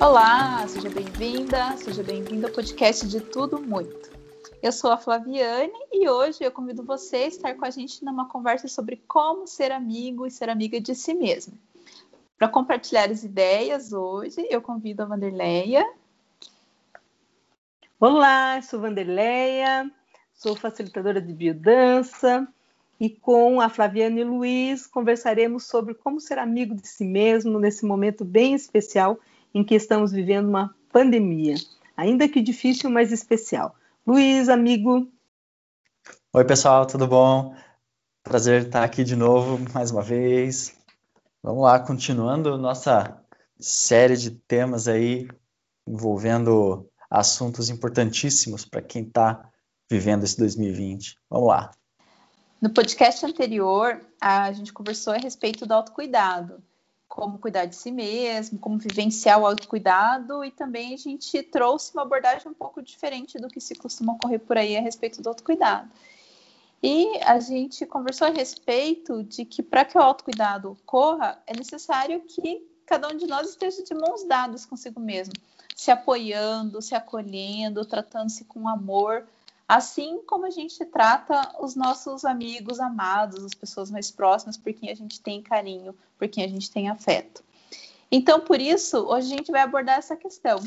[0.00, 4.12] Olá, seja bem-vinda, seja bem-vindo ao podcast de Tudo Muito.
[4.62, 8.28] Eu sou a Flaviane e hoje eu convido você a estar com a gente numa
[8.28, 11.58] conversa sobre como ser amigo e ser amiga de si mesmo.
[12.38, 15.84] Para compartilhar as ideias hoje, eu convido a Vanderleia.
[17.98, 19.90] Olá, sou Vanderleia,
[20.32, 22.46] sou facilitadora de biodança
[23.00, 28.24] e com a Flaviane Luiz conversaremos sobre como ser amigo de si mesmo nesse momento
[28.24, 29.18] bem especial
[29.54, 31.56] em que estamos vivendo uma pandemia,
[31.96, 33.74] ainda que difícil, mas especial.
[34.06, 35.08] Luiz, amigo.
[36.32, 37.54] Oi, pessoal, tudo bom?
[38.22, 40.76] Prazer estar aqui de novo mais uma vez.
[41.42, 43.22] Vamos lá, continuando nossa
[43.58, 45.28] série de temas aí
[45.86, 49.50] envolvendo assuntos importantíssimos para quem está
[49.90, 51.18] vivendo esse 2020.
[51.30, 51.70] Vamos lá.
[52.60, 56.62] No podcast anterior, a gente conversou a respeito do autocuidado
[57.08, 62.02] como cuidar de si mesmo, como vivenciar o autocuidado e também a gente trouxe uma
[62.02, 65.90] abordagem um pouco diferente do que se costuma ocorrer por aí a respeito do autocuidado.
[66.82, 72.20] E a gente conversou a respeito de que para que o autocuidado ocorra, é necessário
[72.20, 75.34] que cada um de nós esteja de mãos dadas consigo mesmo,
[75.74, 79.26] se apoiando, se acolhendo, tratando-se com amor,
[79.68, 84.90] Assim como a gente trata os nossos amigos amados, as pessoas mais próximas, por quem
[84.90, 87.44] a gente tem carinho, por quem a gente tem afeto.
[88.10, 90.58] Então, por isso, hoje a gente vai abordar essa questão: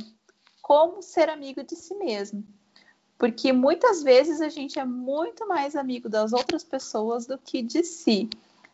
[0.61, 2.45] como ser amigo de si mesmo.
[3.17, 7.83] Porque muitas vezes a gente é muito mais amigo das outras pessoas do que de
[7.83, 8.30] si.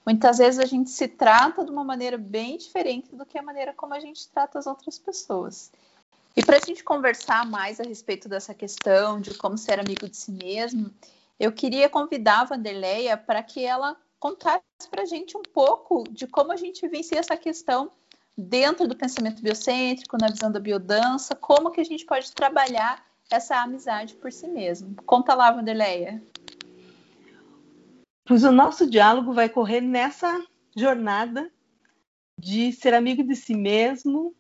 [0.06, 3.73] Muitas vezes a gente se trata de uma maneira bem diferente do que a maneira
[3.73, 5.72] como a gente trata as outras pessoas.
[6.38, 10.16] E para a gente conversar mais a respeito dessa questão de como ser amigo de
[10.16, 10.92] si mesmo,
[11.40, 16.28] eu queria convidar a Vanderleia para que ela contasse para a gente um pouco de
[16.28, 17.90] como a gente vivencia essa questão
[18.38, 23.59] dentro do pensamento biocêntrico, na visão da biodança, como que a gente pode trabalhar essa
[23.59, 24.96] amizade por si mesmo.
[25.08, 26.22] Conta lá, Vanderleia.
[28.24, 30.40] Pois o nosso diálogo vai correr nessa
[30.76, 31.52] jornada
[32.40, 34.36] de ser amigo de si mesmo,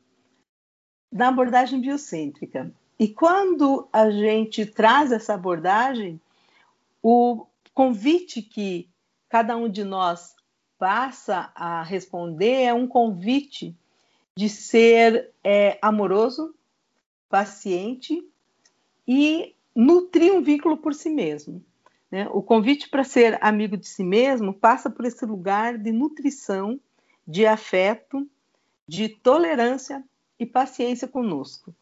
[1.11, 2.71] da abordagem biocêntrica.
[2.99, 6.19] E quando a gente traz essa abordagem,
[7.01, 8.89] o convite que
[9.29, 10.35] cada um de nós
[10.77, 13.75] passa a responder é um convite
[14.35, 16.53] de ser é, amoroso,
[17.29, 18.23] paciente
[19.07, 21.63] e nutrir um vínculo por si mesmo.
[22.11, 22.27] Né?
[22.31, 26.79] O convite para ser amigo de si mesmo passa por esse lugar de nutrição,
[27.27, 28.27] de afeto,
[28.87, 30.03] de tolerância
[30.39, 31.73] e paciência conosco.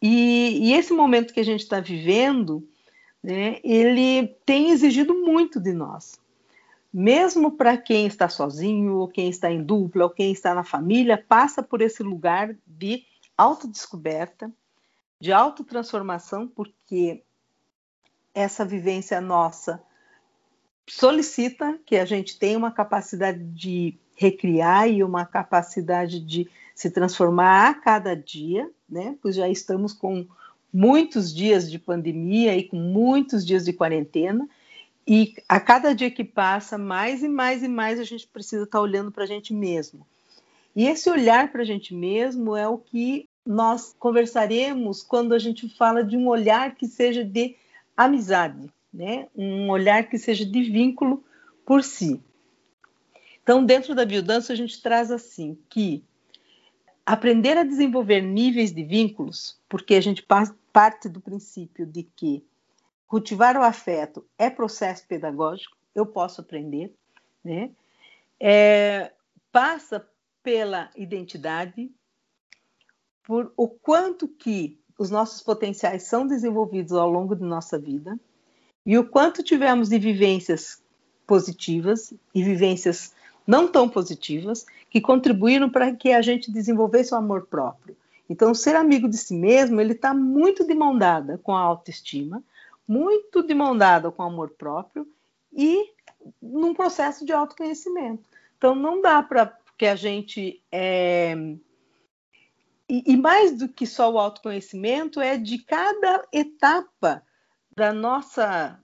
[0.00, 2.66] E, e esse momento que a gente está vivendo,
[3.22, 6.20] né, ele tem exigido muito de nós.
[6.92, 11.24] Mesmo para quem está sozinho, ou quem está em dupla, ou quem está na família,
[11.26, 13.04] passa por esse lugar de
[13.36, 14.52] autodescoberta,
[15.18, 17.22] de autotransformação, porque
[18.34, 19.82] essa vivência nossa
[20.86, 27.70] solicita que a gente tenha uma capacidade de recriar e uma capacidade de se transformar
[27.70, 29.16] a cada dia, né?
[29.22, 30.26] Pois já estamos com
[30.72, 34.48] muitos dias de pandemia e com muitos dias de quarentena,
[35.06, 38.80] e a cada dia que passa, mais e mais e mais a gente precisa estar
[38.80, 40.06] olhando para a gente mesmo.
[40.74, 45.68] E esse olhar para a gente mesmo é o que nós conversaremos quando a gente
[45.68, 47.54] fala de um olhar que seja de
[47.96, 49.28] amizade, né?
[49.34, 51.24] Um olhar que seja de vínculo
[51.66, 52.22] por si.
[53.42, 56.04] Então, dentro da biodança, a gente traz assim que
[57.04, 60.24] aprender a desenvolver níveis de vínculos, porque a gente
[60.72, 62.46] parte do princípio de que
[63.06, 66.94] cultivar o afeto é processo pedagógico, eu posso aprender,
[67.44, 67.70] né?
[68.40, 69.12] É,
[69.52, 70.08] passa
[70.42, 71.90] pela identidade,
[73.22, 78.18] por o quanto que os nossos potenciais são desenvolvidos ao longo de nossa vida
[78.84, 80.82] e o quanto tivemos de vivências
[81.26, 83.14] positivas e vivências
[83.46, 87.96] não tão positivas que contribuíram para que a gente desenvolvesse o amor próprio.
[88.28, 92.42] Então, ser amigo de si mesmo, ele está muito de mão dada com a autoestima,
[92.86, 95.06] muito de mão dada com o amor próprio
[95.52, 95.90] e
[96.40, 98.22] num processo de autoconhecimento.
[98.56, 100.62] Então, não dá para que a gente.
[100.70, 101.34] É...
[102.88, 107.22] E, e mais do que só o autoconhecimento, é de cada etapa
[107.76, 108.78] da nossa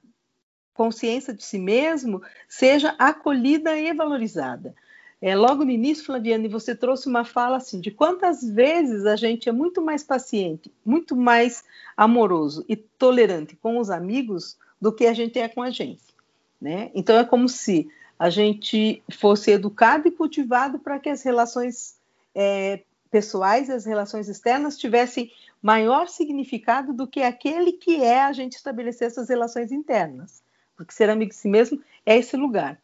[0.75, 4.75] consciência de si mesmo seja acolhida e valorizada.
[5.21, 9.49] É, logo no início, Flaviane, você trouxe uma fala assim de quantas vezes a gente
[9.49, 11.63] é muito mais paciente, muito mais
[11.95, 16.15] amoroso e tolerante com os amigos do que a gente é com a gente.
[16.59, 16.91] Né?
[16.95, 21.97] Então é como se a gente fosse educado e cultivado para que as relações
[22.35, 25.31] é, pessoais e as relações externas tivessem
[25.61, 30.43] maior significado do que aquele que é a gente estabelecer essas relações internas.
[30.77, 32.81] Porque ser amigo de si mesmo é esse lugar.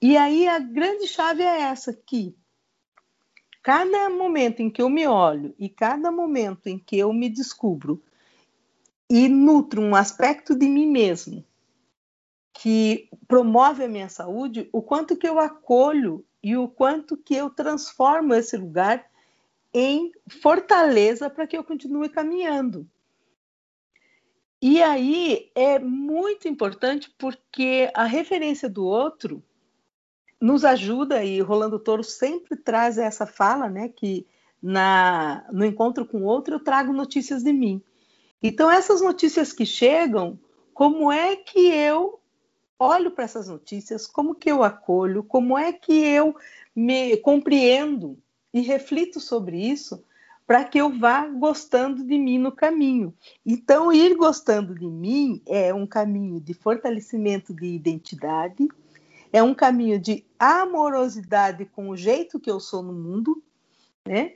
[0.00, 2.34] E aí a grande chave é essa que
[3.62, 8.02] cada momento em que eu me olho e cada momento em que eu me descubro
[9.08, 11.44] e nutro um aspecto de mim mesmo
[12.52, 17.48] que promove a minha saúde, o quanto que eu acolho e o quanto que eu
[17.48, 19.06] transformo esse lugar
[19.72, 22.86] em fortaleza para que eu continue caminhando.
[24.60, 29.42] E aí é muito importante porque a referência do outro
[30.40, 34.26] nos ajuda, e Rolando Toro sempre traz essa fala, né, que
[34.60, 37.82] na, no encontro com o outro eu trago notícias de mim.
[38.42, 40.38] Então, essas notícias que chegam,
[40.74, 42.20] como é que eu
[42.78, 46.34] olho para essas notícias, como que eu acolho, como é que eu
[46.74, 48.18] me compreendo
[48.52, 50.02] e reflito sobre isso
[50.46, 53.14] para que eu vá gostando de mim no caminho.
[53.46, 58.68] Então, ir gostando de mim é um caminho de fortalecimento de identidade,
[59.32, 63.42] é um caminho de amorosidade com o jeito que eu sou no mundo,
[64.06, 64.34] né?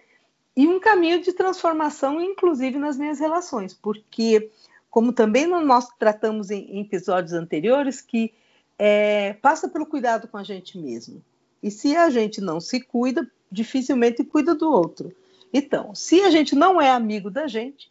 [0.57, 4.51] E um caminho de transformação, inclusive nas minhas relações, porque,
[4.89, 8.33] como também nós tratamos em, episódios anteriores, que
[8.79, 11.23] é, passa pelo cuidado com a gente mesmo.
[11.63, 15.13] E se a gente não se cuida, dificilmente cuida do outro.
[15.53, 17.91] Então, se a gente não é amigo da gente,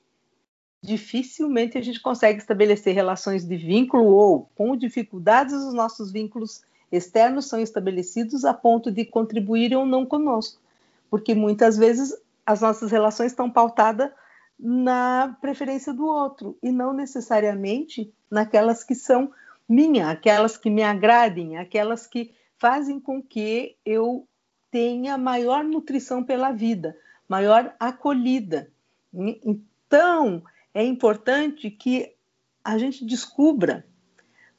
[0.81, 7.47] dificilmente a gente consegue estabelecer relações de vínculo ou, com dificuldades, os nossos vínculos externos
[7.47, 10.61] são estabelecidos a ponto de contribuírem ou não conosco,
[11.09, 12.15] porque muitas vezes
[12.45, 14.11] as nossas relações estão pautadas
[14.57, 19.31] na preferência do outro e não necessariamente naquelas que são
[19.67, 24.27] minha, aquelas que me agradem, aquelas que fazem com que eu
[24.75, 26.97] tenha maior nutrição pela vida,
[27.29, 28.69] maior acolhida.
[29.13, 30.43] Então,
[30.73, 32.13] é importante que
[32.61, 33.87] a gente descubra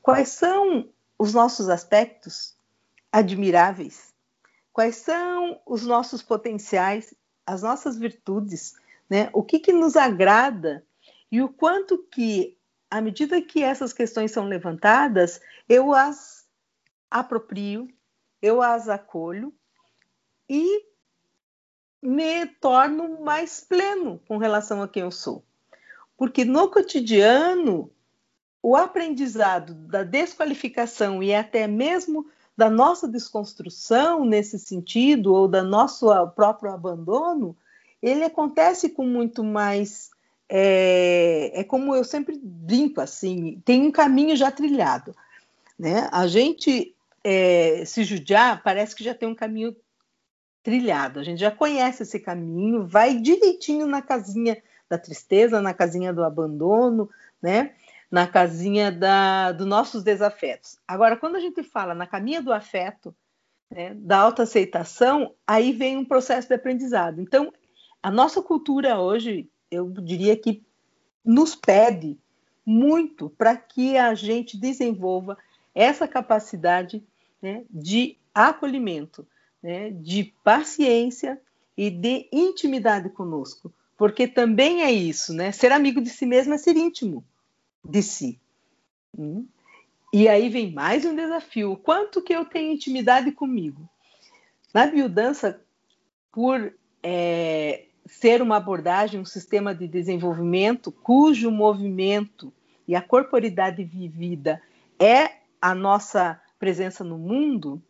[0.01, 2.57] quais são os nossos aspectos
[3.13, 4.15] admiráveis,
[4.73, 7.13] quais são os nossos potenciais,
[7.45, 8.75] as nossas virtudes,
[9.11, 9.29] né?
[9.35, 10.83] O que, que nos agrada
[11.31, 12.57] e o quanto que,
[12.91, 16.49] à medida que essas questões são levantadas, eu as
[17.11, 17.87] aproprio,
[18.41, 19.53] eu as acolho
[20.49, 20.85] e
[22.03, 25.43] me torno mais pleno com relação a quem eu sou.
[26.17, 27.91] Porque no cotidiano
[28.63, 32.27] o aprendizado da desqualificação e até mesmo
[32.57, 37.57] da nossa desconstrução nesse sentido, ou da nosso próprio abandono,
[38.03, 40.11] ele acontece com muito mais.
[40.49, 45.15] É, é como eu sempre brinco assim, tem um caminho já trilhado.
[45.79, 46.09] Né?
[46.11, 49.77] A gente é, se judiar parece que já tem um caminho
[50.67, 54.61] trilhado, a gente já conhece esse caminho, vai direitinho na casinha
[54.91, 57.09] da tristeza, na casinha do abandono,
[57.41, 57.77] né?
[58.11, 60.77] na casinha da, dos nossos desafetos.
[60.87, 63.15] Agora, quando a gente fala na caminha do afeto,
[63.71, 67.21] né, da autoaceitação, aí vem um processo de aprendizado.
[67.21, 67.53] Então,
[68.03, 70.65] a nossa cultura hoje, eu diria que
[71.25, 72.19] nos pede
[72.67, 75.39] muito para que a gente desenvolva
[75.73, 77.05] essa capacidade
[77.41, 79.25] né, de acolhimento,
[79.67, 81.41] né, de paciência
[81.77, 85.51] e de intimidade conosco, porque também é isso, né?
[85.51, 87.25] Ser amigo de si mesmo é ser íntimo
[87.85, 88.41] de si.
[89.19, 89.45] Hum?
[90.13, 93.91] E aí vem mais um desafio: quanto que eu tenho intimidade comigo?
[94.73, 95.61] Na biodança,
[96.31, 102.53] por é, ser uma abordagem, um sistema de desenvolvimento cujo movimento
[102.87, 104.63] e a corporidade vivida
[104.97, 107.83] é a nossa presença no mundo,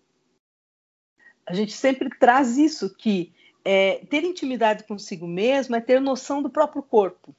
[1.46, 3.32] a gente sempre traz isso que
[3.64, 7.34] é, ter intimidade consigo mesmo é ter noção do próprio corpo,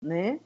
[0.00, 0.40] né?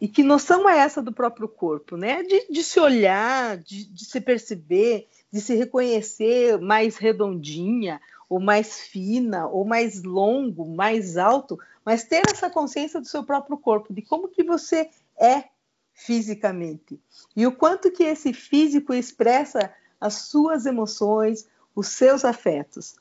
[0.00, 2.22] E que noção é essa do próprio corpo, né?
[2.22, 8.80] De, de se olhar, de, de, se perceber, de se reconhecer mais redondinha, ou mais
[8.80, 14.02] fina, ou mais longo, mais alto, mas ter essa consciência do seu próprio corpo, de
[14.02, 15.44] como que você é
[15.92, 17.00] fisicamente.
[17.34, 22.96] E o quanto que esse físico expressa as suas emoções, os seus afetos.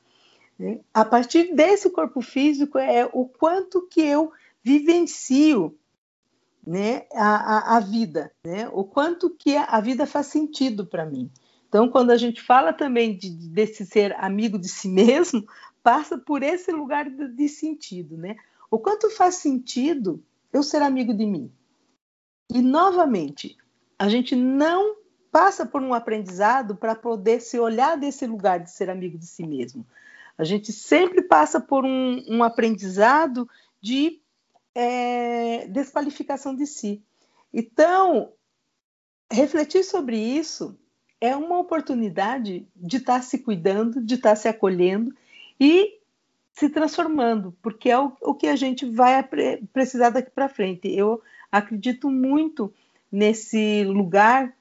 [0.57, 0.79] Né?
[0.93, 4.31] A partir desse corpo físico é o quanto que eu
[4.63, 5.75] vivencio
[6.65, 11.31] né, a, a, a vida, né, o quanto que a vida faz sentido para mim.
[11.67, 15.47] Então, quando a gente fala também de, desse ser amigo de si mesmo,
[15.81, 18.35] passa por esse lugar de, de sentido, né?
[18.69, 21.51] O quanto faz sentido eu ser amigo de mim?
[22.53, 23.57] E, novamente,
[23.97, 24.97] a gente não
[25.37, 29.45] passa por um aprendizado para poder se olhar desse lugar de ser amigo de si
[29.45, 29.85] mesmo.
[30.35, 33.47] A gente sempre passa por um, um aprendizado
[33.79, 34.19] de
[34.73, 37.03] é, desqualificação de si.
[37.53, 38.33] Então,
[39.31, 40.75] refletir sobre isso
[41.21, 45.15] é uma oportunidade de estar tá se cuidando, de estar tá se acolhendo
[45.59, 45.99] e
[46.51, 49.23] se transformando, porque é o, o que a gente vai
[49.71, 50.87] precisar daqui para frente.
[50.87, 52.73] Eu acredito muito
[53.11, 54.56] nesse lugar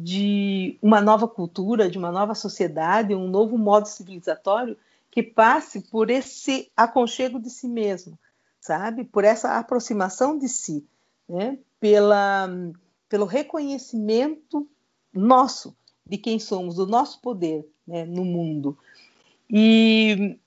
[0.00, 4.76] de uma nova cultura, de uma nova sociedade, um novo modo civilizatório
[5.10, 8.16] que passe por esse aconchego de si mesmo,
[8.60, 9.02] sabe?
[9.02, 10.86] Por essa aproximação de si,
[11.28, 11.58] né?
[11.80, 12.48] Pela,
[13.08, 14.68] pelo reconhecimento
[15.12, 15.76] nosso
[16.06, 18.78] de quem somos, do nosso poder né, no mundo.
[19.50, 20.38] E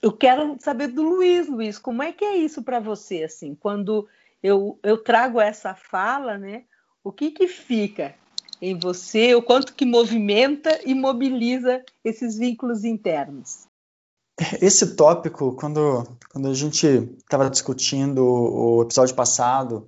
[0.00, 4.06] eu quero saber do Luiz, Luiz, como é que é isso para você, assim, quando
[4.40, 6.62] eu, eu trago essa fala, né?
[7.02, 8.14] O que que fica
[8.60, 13.66] em você, o quanto que movimenta e mobiliza esses vínculos internos?
[14.60, 16.86] Esse tópico, quando, quando a gente
[17.18, 19.86] estava discutindo o episódio passado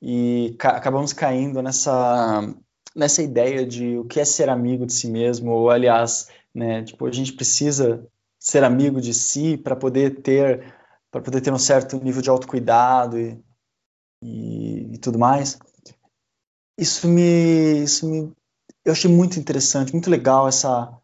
[0.00, 2.54] e ca acabamos caindo nessa,
[2.94, 7.06] nessa ideia de o que é ser amigo de si mesmo, ou aliás, né, tipo,
[7.06, 8.06] a gente precisa
[8.38, 10.74] ser amigo de si para poder ter
[11.10, 13.42] para poder ter um certo nível de autocuidado e,
[14.22, 15.58] e, e tudo mais
[16.78, 18.32] isso me, isso me,
[18.84, 20.96] eu achei muito interessante, muito legal essa,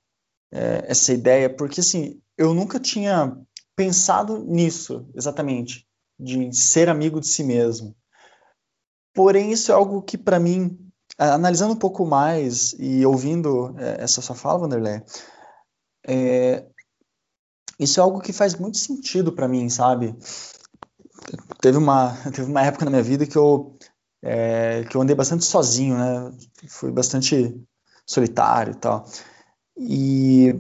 [0.52, 3.36] é, essa ideia, porque assim, eu nunca tinha
[3.74, 5.84] pensado nisso, exatamente,
[6.18, 7.94] de ser amigo de si mesmo.
[9.12, 10.78] Porém, isso é algo que para mim,
[11.18, 15.02] analisando um pouco mais e ouvindo é, essa sua fala, Vanderlei,
[16.06, 16.66] é,
[17.80, 20.16] isso é algo que faz muito sentido para mim, sabe?
[21.60, 23.73] Teve uma, teve uma época na minha vida que eu
[24.26, 26.32] é, que eu andei bastante sozinho, né?
[26.66, 27.54] Fui bastante
[28.06, 29.04] solitário e tal.
[29.76, 30.54] E,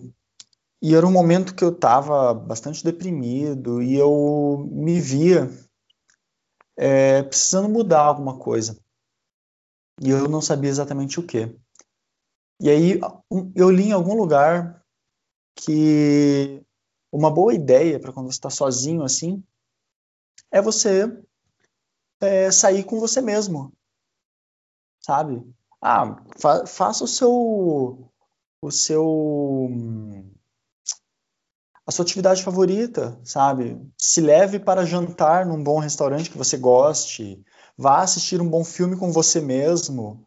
[0.82, 5.50] e era um momento que eu estava bastante deprimido e eu me via
[6.76, 8.78] é, precisando mudar alguma coisa.
[10.02, 11.56] E eu não sabia exatamente o que.
[12.60, 13.00] E aí
[13.54, 14.84] eu li em algum lugar
[15.56, 16.62] que
[17.10, 19.42] uma boa ideia para quando você está sozinho assim
[20.50, 21.08] é você
[22.24, 23.72] é, sair com você mesmo,
[25.00, 25.42] sabe?
[25.80, 28.10] Ah, fa faça o seu,
[28.62, 29.68] o seu,
[31.86, 33.80] a sua atividade favorita, sabe?
[33.98, 37.44] Se leve para jantar num bom restaurante que você goste,
[37.76, 40.26] vá assistir um bom filme com você mesmo.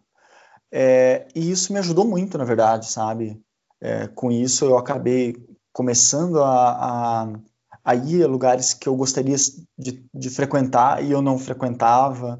[0.71, 3.41] É, e isso me ajudou muito, na verdade, sabe?
[3.81, 5.35] É, com isso eu acabei
[5.71, 7.33] começando a, a
[7.87, 9.37] a ir a lugares que eu gostaria
[9.79, 12.37] de, de frequentar e eu não frequentava.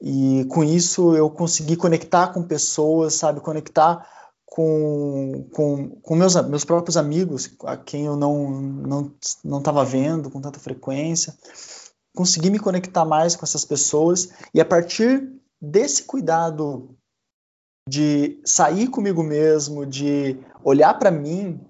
[0.00, 3.42] E com isso eu consegui conectar com pessoas, sabe?
[3.42, 4.08] Conectar
[4.46, 10.30] com, com, com meus, meus próprios amigos, a quem eu não não não estava vendo
[10.30, 11.36] com tanta frequência.
[12.16, 15.30] Consegui me conectar mais com essas pessoas e a partir
[15.60, 16.96] desse cuidado
[17.86, 21.60] de sair comigo mesmo, de olhar para mim,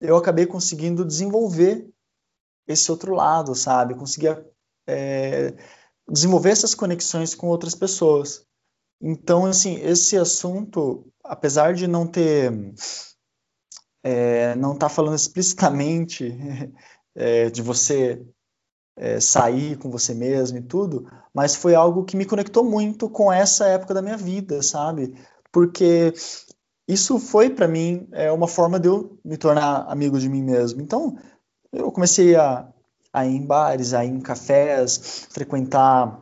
[0.00, 1.86] eu acabei conseguindo desenvolver
[2.70, 3.94] esse outro lado, sabe?
[3.94, 4.44] Conseguia
[4.86, 5.54] é,
[6.08, 8.44] desenvolver essas conexões com outras pessoas.
[9.00, 12.52] Então, assim, esse assunto, apesar de não ter,
[14.02, 16.34] é, não estar tá falando explicitamente
[17.14, 18.24] é, de você
[18.96, 23.32] é, sair com você mesmo e tudo, mas foi algo que me conectou muito com
[23.32, 25.14] essa época da minha vida, sabe?
[25.50, 26.12] Porque
[26.86, 30.82] isso foi para mim é, uma forma de eu me tornar amigo de mim mesmo.
[30.82, 31.16] Então,
[31.72, 32.68] eu comecei a,
[33.12, 36.20] a ir em bares, a ir em cafés, frequentar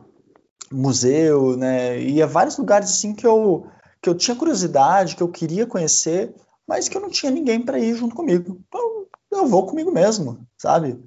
[0.71, 1.99] museu, né?
[1.99, 3.67] Ia a vários lugares assim que eu
[4.01, 6.33] que eu tinha curiosidade, que eu queria conhecer,
[6.65, 8.61] mas que eu não tinha ninguém para ir junto comigo.
[8.65, 10.97] Então, eu vou comigo mesmo, sabe?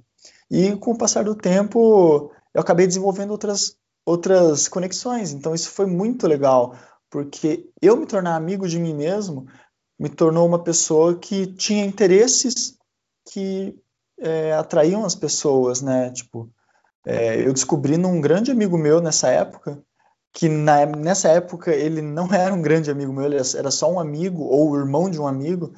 [0.51, 5.33] E com o passar do tempo, eu acabei desenvolvendo outras outras conexões.
[5.33, 6.77] Então isso foi muito legal,
[7.09, 9.47] porque eu me tornar amigo de mim mesmo
[9.99, 12.77] me tornou uma pessoa que tinha interesses
[13.31, 13.79] que
[14.23, 16.11] é, atraíam as pessoas, né?
[16.11, 16.49] Tipo,
[17.05, 19.83] é, eu descobri num grande amigo meu nessa época
[20.33, 24.01] que na, nessa época ele não era um grande amigo meu, ele era só um
[24.01, 25.75] amigo ou irmão de um amigo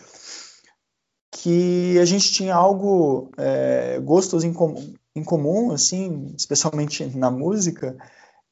[1.31, 4.75] que a gente tinha algo é, gostos em, com,
[5.17, 7.97] em comum, assim, especialmente na música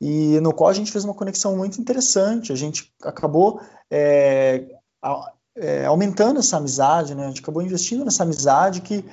[0.01, 2.53] e no qual a gente fez uma conexão muito interessante.
[2.53, 4.67] A gente acabou é,
[5.01, 7.25] a, é, aumentando essa amizade, né?
[7.25, 9.05] A gente acabou investindo nessa amizade que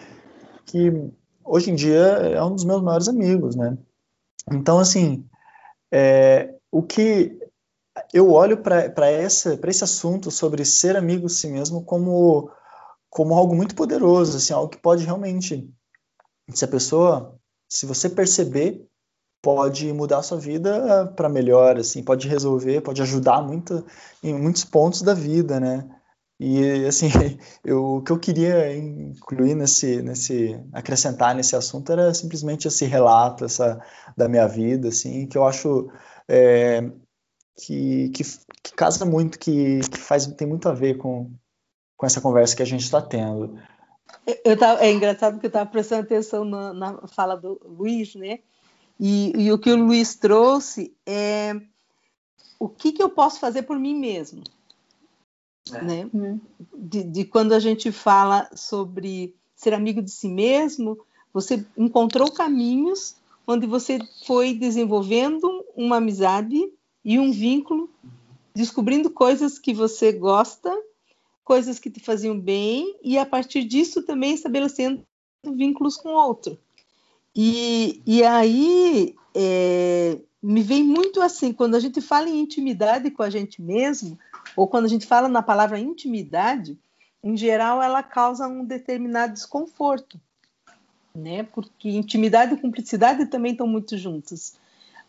[0.70, 1.12] que
[1.44, 3.78] hoje em dia é um dos meus maiores amigos, né?
[4.52, 5.26] Então, assim,
[5.92, 7.38] é, o que
[8.14, 12.50] eu olho para esse assunto sobre ser amigo de si mesmo como,
[13.10, 15.70] como algo muito poderoso, assim, algo que pode realmente,
[16.54, 17.36] se a pessoa,
[17.68, 18.88] se você perceber,
[19.42, 23.86] pode mudar a sua vida para melhor, assim, pode resolver, pode ajudar muito
[24.24, 25.90] em muitos pontos da vida, né?
[26.40, 27.10] E assim,
[27.66, 33.44] eu, o que eu queria incluir nesse, nesse, acrescentar nesse assunto era simplesmente esse relato,
[33.44, 33.84] essa
[34.16, 35.92] da minha vida, assim, que eu acho
[36.28, 36.82] é,
[37.58, 38.24] que, que,
[38.64, 41.30] que, casa muito, que, que faz tem muito a ver com,
[41.98, 43.60] com essa conversa que a gente está tendo.
[44.46, 48.40] Eu tava, é engraçado que eu estava prestando atenção na, na, fala do Luiz, né?
[49.00, 51.54] E, e, o que o Luiz trouxe é
[52.60, 54.44] o que, que eu posso fazer por mim mesmo.
[55.78, 55.84] É.
[55.84, 56.10] Né?
[56.14, 56.40] Uhum.
[56.76, 60.98] De, de, quando a gente fala sobre ser amigo de si mesmo,
[61.34, 66.72] você encontrou caminhos onde você foi desenvolvendo uma amizade
[67.04, 67.90] e um vínculo,
[68.54, 70.72] descobrindo coisas que você gosta,
[71.44, 75.04] coisas que te faziam bem, e a partir disso também estabelecendo
[75.44, 76.60] vínculos com outro.
[77.36, 83.22] E, e aí é, me vem muito assim, quando a gente fala em intimidade com
[83.22, 84.18] a gente mesmo,
[84.56, 86.78] ou quando a gente fala na palavra intimidade,
[87.24, 90.20] em geral ela causa um determinado desconforto,
[91.14, 91.44] né?
[91.44, 94.54] Porque intimidade e cumplicidade também estão muito juntos.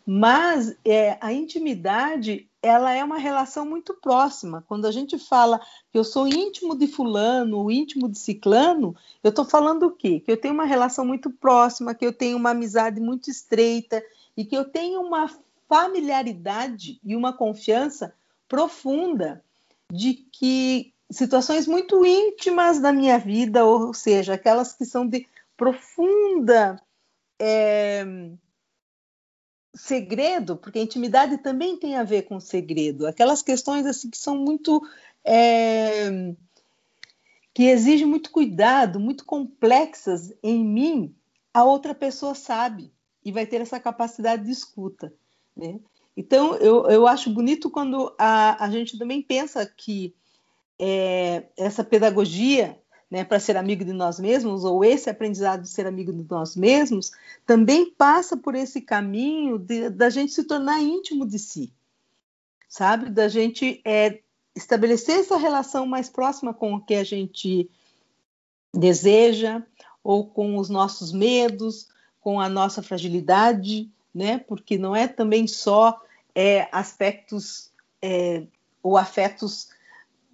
[0.05, 4.65] Mas é, a intimidade ela é uma relação muito próxima.
[4.67, 5.61] Quando a gente fala
[5.93, 10.21] que eu sou íntimo de fulano, ou íntimo de ciclano, eu estou falando o quê?
[10.21, 14.03] Que eu tenho uma relação muito próxima, que eu tenho uma amizade muito estreita
[14.41, 15.31] e que eu tenho uma
[15.69, 18.15] familiaridade e uma confiança
[18.49, 19.45] profunda
[19.93, 25.29] de que situações muito íntimas da minha vida, ou seja, aquelas que são de
[25.59, 26.81] profunda
[27.39, 28.03] é,
[29.75, 34.83] segredo, porque intimidade também tem a ver com segredo, aquelas questões assim que são muito
[35.23, 36.35] é,
[37.53, 41.15] que exigem muito cuidado, muito complexas em mim,
[41.53, 42.91] a outra pessoa sabe
[43.25, 45.13] e vai ter essa capacidade de escuta.
[45.56, 45.78] Né?
[46.17, 50.15] Então, eu, eu acho bonito quando a, a gente também pensa que
[50.78, 52.78] é, essa pedagogia
[53.11, 56.54] né, para ser amigo de nós mesmos, ou esse aprendizado de ser amigo de nós
[56.54, 57.11] mesmos,
[57.45, 59.59] também passa por esse caminho
[59.93, 61.73] da gente se tornar íntimo de si,
[62.69, 63.11] sabe?
[63.11, 64.21] Da gente é,
[64.54, 67.69] estabelecer essa relação mais próxima com o que a gente
[68.73, 69.63] deseja,
[70.04, 71.89] ou com os nossos medos,
[72.21, 74.39] com a nossa fragilidade, né?
[74.39, 76.00] Porque não é também só
[76.35, 77.71] é, aspectos
[78.02, 78.45] é,
[78.83, 79.71] ou afetos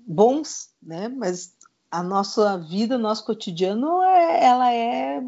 [0.07, 1.09] bons, né?
[1.09, 1.55] Mas
[1.91, 5.23] a nossa vida, nosso cotidiano, é, ela é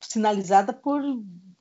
[0.00, 1.02] sinalizada por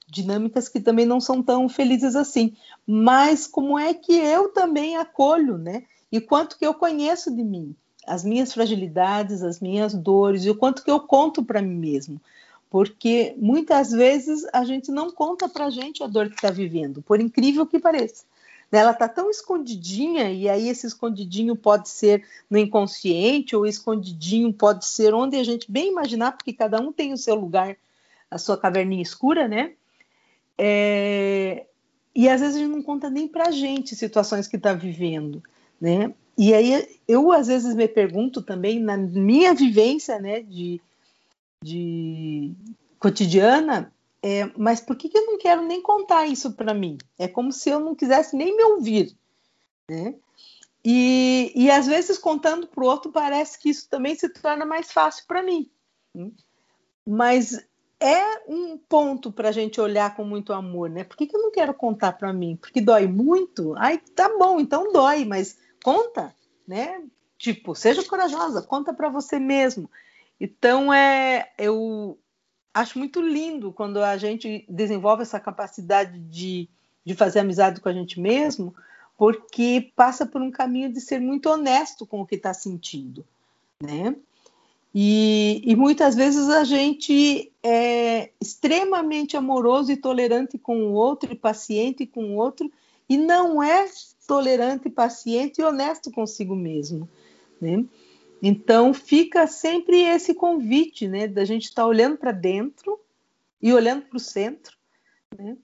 [0.08, 2.56] dinâmicas que também não são tão felizes assim.
[2.86, 5.84] Mas como é que eu também acolho, né?
[6.12, 10.56] E quanto que eu conheço de mim, as minhas fragilidades, as minhas dores, e o
[10.56, 12.20] quanto que eu conto para mim mesmo.
[12.70, 17.02] Porque muitas vezes a gente não conta para a gente a dor que está vivendo,
[17.02, 18.24] por incrível que pareça.
[18.72, 24.86] Ela está tão escondidinha, e aí esse escondidinho pode ser no inconsciente, ou escondidinho pode
[24.86, 27.76] ser onde a gente bem imaginar, porque cada um tem o seu lugar,
[28.30, 29.72] a sua caverninha escura, né?
[30.56, 31.66] É...
[32.14, 35.42] E às vezes a gente não conta nem para a gente situações que está vivendo,
[35.82, 36.14] né?
[36.38, 40.80] E aí eu às vezes me pergunto também, na minha vivência, né, de,
[41.64, 42.56] de
[43.00, 46.98] cotidiana, é, mas por que, que eu não quero nem contar isso para mim?
[47.18, 49.16] É como se eu não quisesse nem me ouvir.
[49.90, 50.16] Né?
[50.84, 54.92] E, e às vezes contando para o outro parece que isso também se torna mais
[54.92, 55.70] fácil para mim.
[56.14, 56.32] Né?
[57.06, 57.66] Mas
[58.00, 61.04] é um ponto para a gente olhar com muito amor, né?
[61.04, 62.56] Por que, que eu não quero contar para mim?
[62.56, 63.76] Porque dói muito?
[63.78, 66.34] Ai, tá bom, então dói, mas conta,
[66.66, 67.04] né?
[67.38, 69.90] Tipo, seja corajosa, conta para você mesmo.
[70.40, 72.18] Então, é, eu,
[72.74, 76.70] acho muito lindo quando a gente desenvolve essa capacidade de,
[77.04, 78.74] de fazer amizade com a gente mesmo,
[79.18, 83.26] porque passa por um caminho de ser muito honesto com o que está sentindo,
[83.82, 84.16] né?
[84.96, 91.36] E, e, muitas vezes a gente é extremamente amoroso e tolerante com o outro, e
[91.36, 92.72] paciente com o outro,
[93.08, 93.86] e não é
[94.26, 97.08] tolerante, paciente e honesto consigo mesmo,
[97.62, 97.86] né?
[98.42, 103.00] Então fica sempre esse convite, né, da gente estar tá olhando para dentro
[103.62, 104.78] e olhando para o centro,
[105.38, 105.58] né,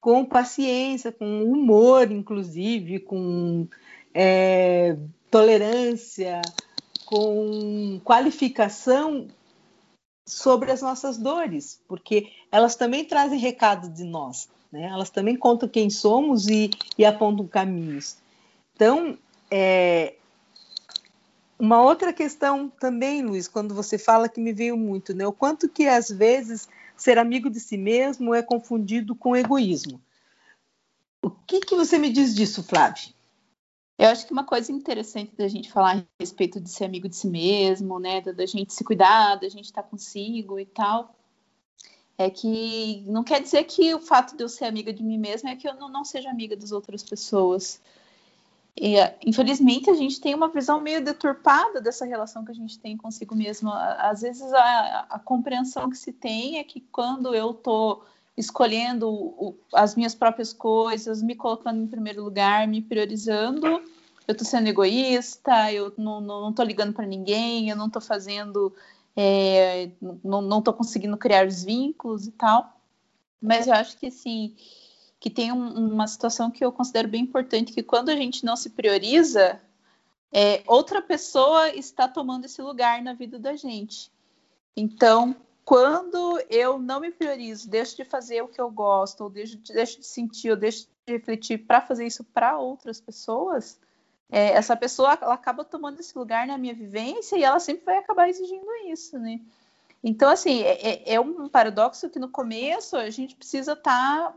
[0.00, 3.66] com paciência, com humor, inclusive, com
[4.14, 4.96] é,
[5.30, 6.40] tolerância,
[7.06, 9.28] com qualificação
[10.26, 14.84] sobre as nossas dores, porque elas também trazem recados de nós, né?
[14.84, 18.16] Elas também contam quem somos e, e apontam caminhos.
[18.74, 19.18] Então,
[19.50, 20.14] é,
[21.62, 25.24] uma outra questão também, Luiz, quando você fala que me veio muito, né?
[25.24, 30.02] O quanto que às vezes ser amigo de si mesmo é confundido com egoísmo.
[31.22, 33.14] O que, que você me diz disso, Flávia?
[33.96, 37.14] Eu acho que uma coisa interessante da gente falar a respeito de ser amigo de
[37.14, 41.14] si mesmo, né, da, gente se cuidar, da gente estar consigo e tal,
[42.18, 45.50] é que não quer dizer que o fato de eu ser amiga de mim mesma
[45.50, 47.80] é que eu não, não seja amiga das outras pessoas.
[48.76, 52.96] E, infelizmente, a gente tem uma visão meio deturpada dessa relação que a gente tem
[52.96, 53.70] consigo mesmo.
[53.70, 58.04] Às vezes, a, a compreensão que se tem é que quando eu estou
[58.36, 64.46] escolhendo o, as minhas próprias coisas, me colocando em primeiro lugar, me priorizando, eu estou
[64.46, 68.72] sendo egoísta, eu não estou ligando para ninguém, eu não estou fazendo,
[69.14, 69.90] é,
[70.24, 72.74] não estou conseguindo criar os vínculos e tal.
[73.40, 74.54] Mas eu acho que, assim,
[75.22, 78.56] que tem um, uma situação que eu considero bem importante, que quando a gente não
[78.56, 79.60] se prioriza,
[80.32, 84.10] é, outra pessoa está tomando esse lugar na vida da gente.
[84.76, 89.56] Então, quando eu não me priorizo, deixo de fazer o que eu gosto, ou deixo,
[89.72, 93.78] deixo de sentir, ou deixo de refletir para fazer isso para outras pessoas,
[94.28, 97.98] é, essa pessoa ela acaba tomando esse lugar na minha vivência e ela sempre vai
[97.98, 99.40] acabar exigindo isso, né?
[100.02, 104.34] Então, assim, é, é, é um paradoxo que no começo a gente precisa estar tá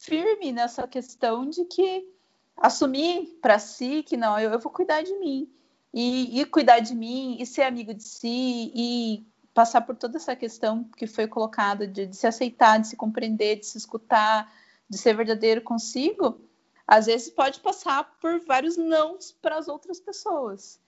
[0.00, 2.08] firme nessa questão de que
[2.56, 5.48] assumir para si que não, eu, eu, vou cuidar de mim.
[5.92, 10.36] E, e, cuidar de mim, e ser amigo de si, e passar por toda essa
[10.36, 14.50] questão que foi colocada de, de se aceitar, de se compreender, de se escutar,
[14.88, 16.40] de ser verdadeiro consigo,
[16.86, 20.80] às vezes pode passar por vários nãos para as outras pessoas.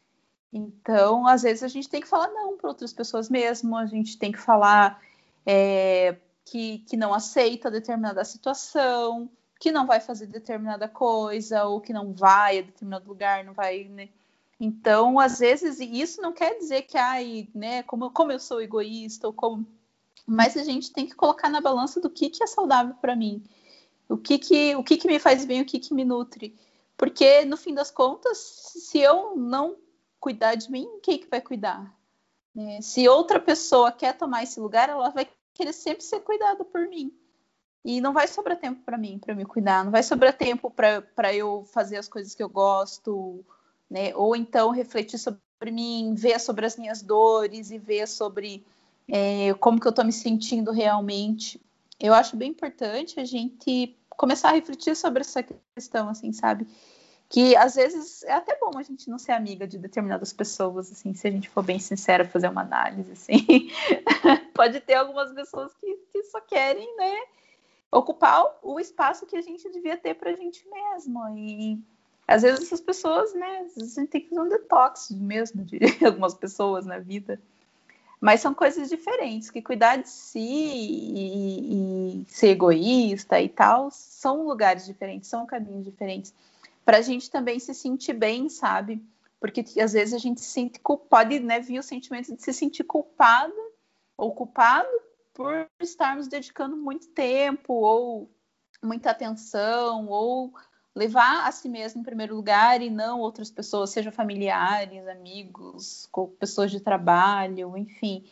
[0.53, 4.19] Então, às vezes a gente tem que falar não para outras pessoas mesmo, a gente
[4.19, 5.03] tem que falar
[5.45, 11.93] é, que, que não aceita determinada situação, que não vai fazer determinada coisa, ou que
[11.93, 14.09] não vai a determinado lugar, não vai, né?
[14.59, 19.27] Então, às vezes, isso não quer dizer que, ai, né, como, como eu sou egoísta,
[19.27, 19.67] ou como.
[20.27, 23.43] Mas a gente tem que colocar na balança do que, que é saudável para mim,
[24.09, 26.57] o que que, o que que me faz bem, o que que me nutre.
[26.97, 29.77] Porque, no fim das contas, se eu não
[30.21, 31.93] cuidar de mim, quem que vai cuidar?
[32.55, 32.81] Né?
[32.81, 37.13] Se outra pessoa quer tomar esse lugar, ela vai querer sempre ser cuidado por mim.
[37.85, 41.35] E não vai sobrar tempo para mim, para me cuidar, não vai sobrar tempo para
[41.35, 43.45] eu fazer as coisas que eu gosto,
[43.91, 44.15] né?
[44.15, 48.65] Ou então refletir sobre mim, ver sobre as minhas dores e ver sobre
[49.09, 51.61] é, como que eu estou me sentindo realmente.
[51.99, 56.67] Eu acho bem importante a gente começar a refletir sobre essa questão, assim, sabe?
[57.33, 61.15] Que às vezes é até bom a gente não ser amiga de determinadas pessoas, assim,
[61.15, 63.71] se a gente for bem sincera, fazer uma análise, assim.
[64.53, 67.15] Pode ter algumas pessoas que, que só querem, né,
[67.91, 71.27] ocupar o espaço que a gente devia ter para a gente mesmo.
[71.39, 71.81] E
[72.29, 76.35] às vezes essas pessoas, né, a gente tem que fazer um detox mesmo de algumas
[76.35, 77.41] pessoas na vida.
[78.21, 84.47] Mas são coisas diferentes, que cuidar de si e, e ser egoísta e tal são
[84.47, 86.35] lugares diferentes, são caminhos diferentes
[86.85, 89.03] para a gente também se sentir bem, sabe?
[89.41, 92.53] Porque às vezes a gente se sente culpado, pode né, vir o sentimento de se
[92.53, 93.55] sentir culpado
[94.17, 94.89] ou culpado
[95.35, 98.31] por estarmos dedicando muito tempo ou
[98.83, 100.53] muita atenção ou
[100.95, 106.71] levar a si mesmo em primeiro lugar e não outras pessoas, seja familiares, amigos, pessoas
[106.71, 108.25] de trabalho, enfim.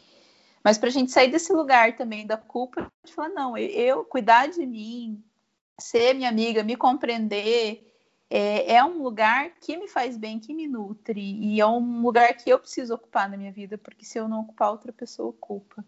[0.63, 4.49] Mas para a gente sair desse lugar também da culpa, de falar, não, eu cuidar
[4.49, 5.25] de mim,
[5.79, 7.90] ser minha amiga, me compreender,
[8.31, 12.33] é, é, um lugar que me faz bem, que me nutre, e é um lugar
[12.37, 15.85] que eu preciso ocupar na minha vida, porque se eu não ocupar, outra pessoa ocupa.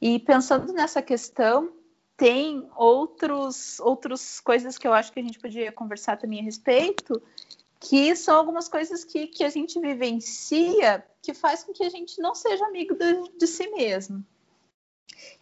[0.00, 1.70] E pensando nessa questão,
[2.16, 7.22] tem outros outras coisas que eu acho que a gente podia conversar também a respeito,
[7.78, 12.20] que são algumas coisas que, que a gente vivencia que faz com que a gente
[12.20, 14.24] não seja amigo de, de si mesmo.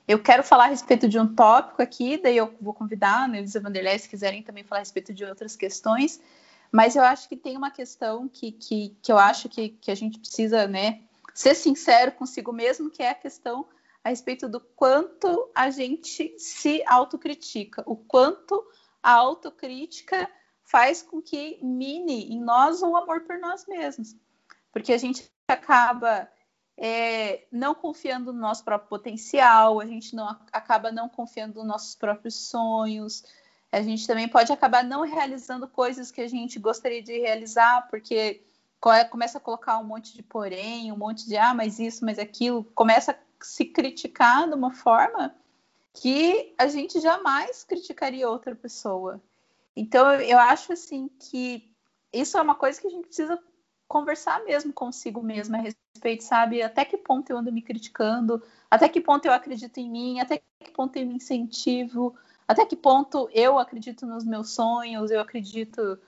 [0.06, 3.60] Eu quero falar a respeito de um tópico aqui, daí eu vou convidar a Neuza
[3.60, 6.20] Vanderlei, se quiserem também falar a respeito de outras questões,
[6.72, 9.94] mas eu acho que tem uma questão que, que, que eu acho que, que a
[9.94, 13.66] gente precisa né, ser sincero consigo mesmo, que é a questão
[14.02, 18.64] a respeito do quanto a gente se autocritica, o quanto
[19.02, 20.28] a autocrítica
[20.64, 24.16] faz com que mine em nós o amor por nós mesmos.
[24.72, 26.28] Porque a gente acaba
[26.76, 31.94] é, não confiando no nosso próprio potencial, a gente não acaba não confiando nos nossos
[31.94, 33.24] próprios sonhos,
[33.70, 38.42] a gente também pode acabar não realizando coisas que a gente gostaria de realizar, porque
[39.10, 42.64] começa a colocar um monte de porém, um monte de ah, mas isso, mas aquilo,
[42.74, 45.34] começa a se criticar de uma forma
[45.94, 49.20] que a gente jamais criticaria outra pessoa.
[49.76, 51.70] Então eu acho assim que
[52.12, 53.38] isso é uma coisa que a gente precisa
[53.92, 56.62] conversar mesmo consigo mesma a respeito, sabe?
[56.62, 60.40] Até que ponto eu ando me criticando, até que ponto eu acredito em mim, até
[60.58, 62.14] que ponto eu me incentivo,
[62.48, 65.98] até que ponto eu acredito nos meus sonhos, eu acredito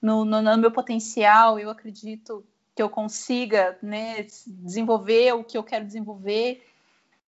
[0.00, 2.42] no, no, no meu potencial, eu acredito
[2.74, 6.66] que eu consiga né, desenvolver o que eu quero desenvolver.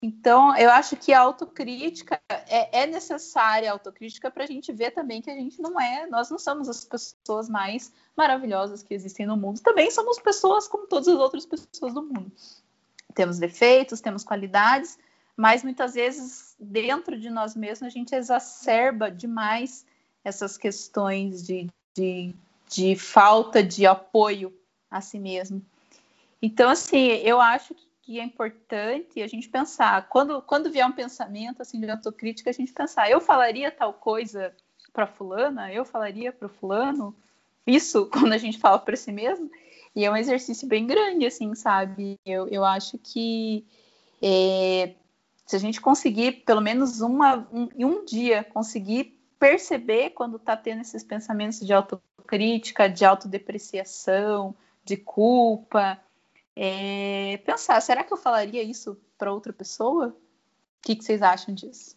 [0.04, 4.90] Então, eu acho que a autocrítica é, é necessária, a autocrítica, para a gente ver
[4.90, 9.26] também que a gente não é, nós não somos as pessoas mais maravilhosas que existem
[9.26, 9.60] no mundo.
[9.60, 12.32] Também somos pessoas como todas as outras pessoas do mundo.
[13.14, 14.98] Temos defeitos, temos qualidades,
[15.36, 19.86] mas muitas vezes dentro de nós mesmos a gente exacerba demais
[20.24, 22.34] essas questões de, de,
[22.68, 24.52] de falta de apoio
[24.90, 25.64] a si mesmo.
[26.40, 30.92] Então, assim, eu acho que que é importante a gente pensar, quando, quando vier um
[30.92, 34.55] pensamento assim de autocrítica, a gente pensar, eu falaria tal coisa
[34.92, 37.16] para fulana, eu falaria para fulano,
[37.66, 39.51] isso quando a gente fala para si mesmo,
[39.96, 42.20] e é um exercício bem grande, assim, sabe?
[42.25, 43.64] Eu, eu acho que
[44.20, 44.94] é,
[45.46, 50.83] se a gente conseguir, pelo menos uma, um, um dia, conseguir perceber quando está tendo
[50.83, 55.98] esses pensamentos de autocrítica, de autodepreciação, de culpa,
[56.54, 60.08] é, pensar, será que eu falaria isso para outra pessoa?
[60.08, 61.96] O que, que, vocês acham disso?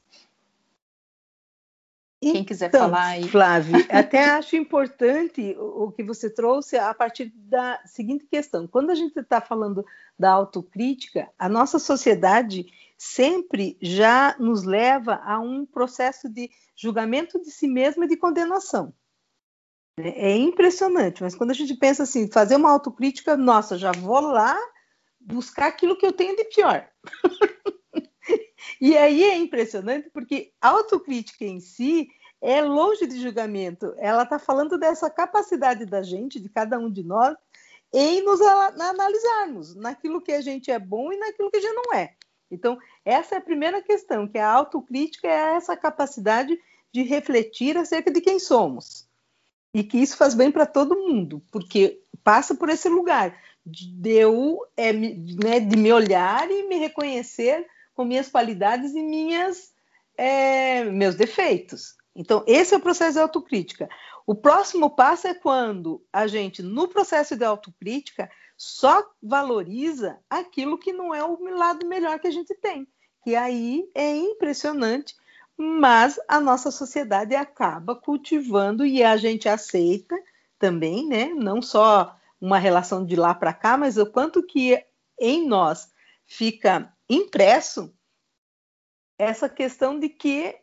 [2.22, 3.28] Quem quiser então, falar aí.
[3.28, 8.68] Flávia, até acho importante o, o que você trouxe a partir da seguinte questão.
[8.68, 9.86] Quando a gente está falando
[10.18, 12.66] da autocrítica, a nossa sociedade
[12.98, 18.94] sempre já nos leva a um processo de julgamento de si mesma e de condenação.
[19.98, 24.58] É impressionante, mas quando a gente pensa assim, fazer uma autocrítica, nossa, já vou lá
[25.22, 26.86] buscar aquilo que eu tenho de pior.
[28.82, 32.10] e aí é impressionante porque a autocrítica em si
[32.42, 33.96] é longe de julgamento.
[33.98, 37.34] Ela está falando dessa capacidade da gente, de cada um de nós,
[37.94, 41.94] em nos analisarmos naquilo que a gente é bom e naquilo que a gente não
[41.94, 42.14] é.
[42.52, 46.60] Então, essa é a primeira questão, que a autocrítica é essa capacidade
[46.92, 49.05] de refletir acerca de quem somos
[49.76, 54.58] e que isso faz bem para todo mundo, porque passa por esse lugar de eu
[54.78, 59.74] é, né, de me olhar e me reconhecer com minhas qualidades e minhas
[60.18, 61.94] é, meus defeitos.
[62.16, 63.90] Então, esse é o processo de autocrítica.
[64.26, 70.94] O próximo passo é quando a gente, no processo de autocrítica, só valoriza aquilo que
[70.94, 72.88] não é o lado melhor que a gente tem.
[73.26, 75.16] Que aí é impressionante
[75.58, 80.16] mas a nossa sociedade acaba cultivando e a gente aceita
[80.60, 81.28] também, né?
[81.28, 84.84] Não só uma relação de lá para cá, mas o quanto que
[85.20, 85.92] em nós
[86.26, 87.94] fica impresso
[89.18, 90.56] essa questão de que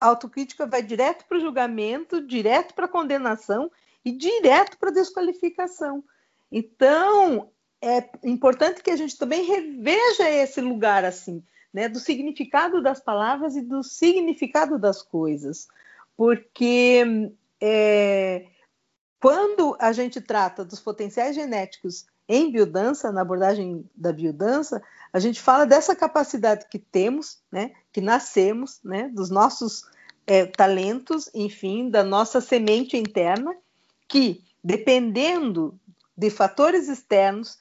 [0.00, 3.70] a autocrítica vai direto para o julgamento, direto para a condenação
[4.04, 6.04] e direto para a desqualificação.
[6.50, 11.42] Então, é importante que a gente também reveja esse lugar assim,
[11.72, 15.68] né, do significado das palavras e do significado das coisas,
[16.16, 18.46] porque é,
[19.20, 24.82] quando a gente trata dos potenciais genéticos em biodança, na abordagem da biodança,
[25.12, 29.84] a gente fala dessa capacidade que temos, né, que nascemos, né, dos nossos
[30.26, 33.54] é, talentos, enfim, da nossa semente interna,
[34.08, 35.78] que, dependendo
[36.16, 37.58] de fatores externos,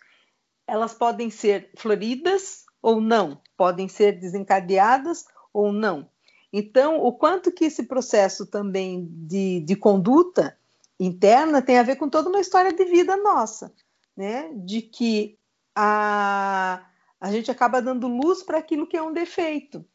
[0.68, 6.10] elas podem ser floridas ou não, podem ser desencadeadas ou não.
[6.52, 10.58] Então, o quanto que esse processo também de, de conduta
[11.00, 13.74] interna tem a ver com toda uma história de vida nossa,
[14.16, 14.52] né?
[14.54, 15.38] De que
[15.76, 16.86] a,
[17.20, 19.86] a gente acaba dando luz para aquilo que é um defeito.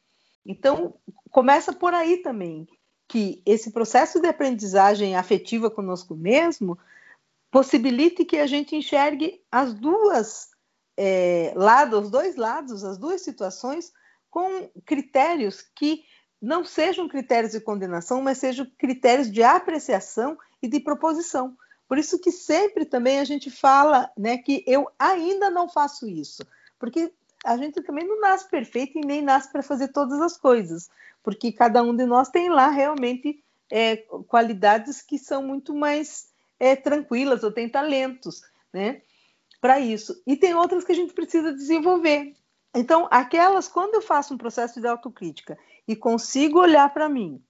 [0.45, 0.95] Então,
[1.31, 2.67] começa por aí também,
[3.09, 6.79] que esse processo de aprendizagem afetiva conosco mesmo
[7.51, 10.56] possibilite que a gente enxergue as duas
[10.97, 13.93] é, lado, os dois lados, as duas situações,
[14.31, 16.05] com critérios que
[16.41, 21.57] não sejam critérios de condenação, mas sejam critérios de apreciação e de proposição.
[21.89, 26.45] Por isso que sempre também a gente fala né, que eu ainda não faço isso,
[26.79, 27.13] porque
[27.45, 30.91] a gente também não nasce perfeito e nem nasce para fazer todas as coisas,
[31.23, 33.97] porque cada um de nós tem lá realmente é,
[34.29, 36.29] qualidades que são muito mais
[36.59, 39.03] é, tranquilas ou tem talentos, né?
[39.61, 40.21] Para isso.
[40.27, 42.35] E tem outras que a gente precisa desenvolver.
[42.75, 47.43] Então, aquelas, quando eu faço um processo de autocrítica e consigo olhar para mim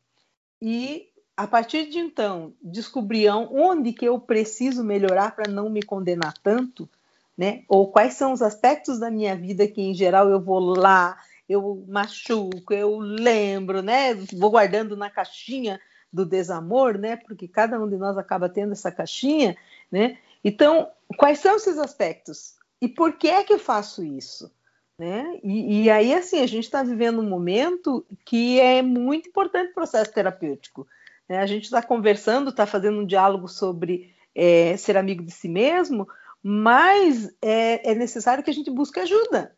[0.63, 6.33] e a partir de então descobrir onde que eu preciso melhorar para não me condenar
[6.43, 6.89] tanto,
[7.37, 7.65] né?
[7.69, 11.85] Ou quais são os aspectos da minha vida que em geral eu vou lá, eu
[11.87, 14.15] machuco, eu lembro, né?
[14.33, 15.79] Vou guardando na caixinha
[16.11, 17.17] do desamor, né?
[17.17, 19.57] Porque cada um de nós acaba tendo essa caixinha,
[19.91, 20.17] né?
[20.47, 22.55] Então, quais são esses aspectos?
[22.81, 24.49] E por que é que eu faço isso?
[24.97, 25.41] Né?
[25.43, 29.75] E, e aí, assim, a gente está vivendo um momento que é muito importante o
[29.75, 30.87] processo terapêutico.
[31.29, 31.39] Né?
[31.39, 36.07] A gente está conversando, está fazendo um diálogo sobre é, ser amigo de si mesmo,
[36.41, 39.53] mas é, é necessário que a gente busque ajuda.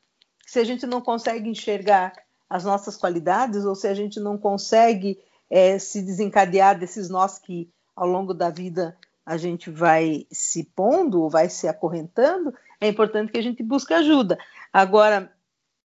[0.47, 2.15] Se a gente não consegue enxergar
[2.49, 5.19] as nossas qualidades, ou se a gente não consegue
[5.51, 8.97] é, se desencadear desses nós que ao longo da vida
[9.29, 14.39] a gente vai se pondo, vai se acorrentando, é importante que a gente busque ajuda.
[14.73, 15.31] Agora,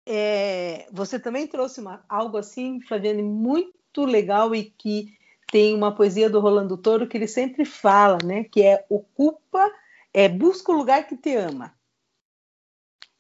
[0.08, 5.16] é, você também trouxe uma, algo assim, Flaviane, muito legal e que
[5.52, 8.44] tem uma poesia do Rolando Toro que ele sempre fala, né?
[8.44, 9.72] Que é ocupa,
[10.12, 11.76] é busca o lugar que te ama.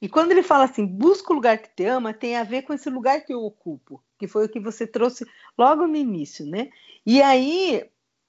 [0.01, 2.73] E quando ele fala assim, busca o lugar que te ama, tem a ver com
[2.73, 6.71] esse lugar que eu ocupo, que foi o que você trouxe logo no início, né?
[7.05, 7.87] E aí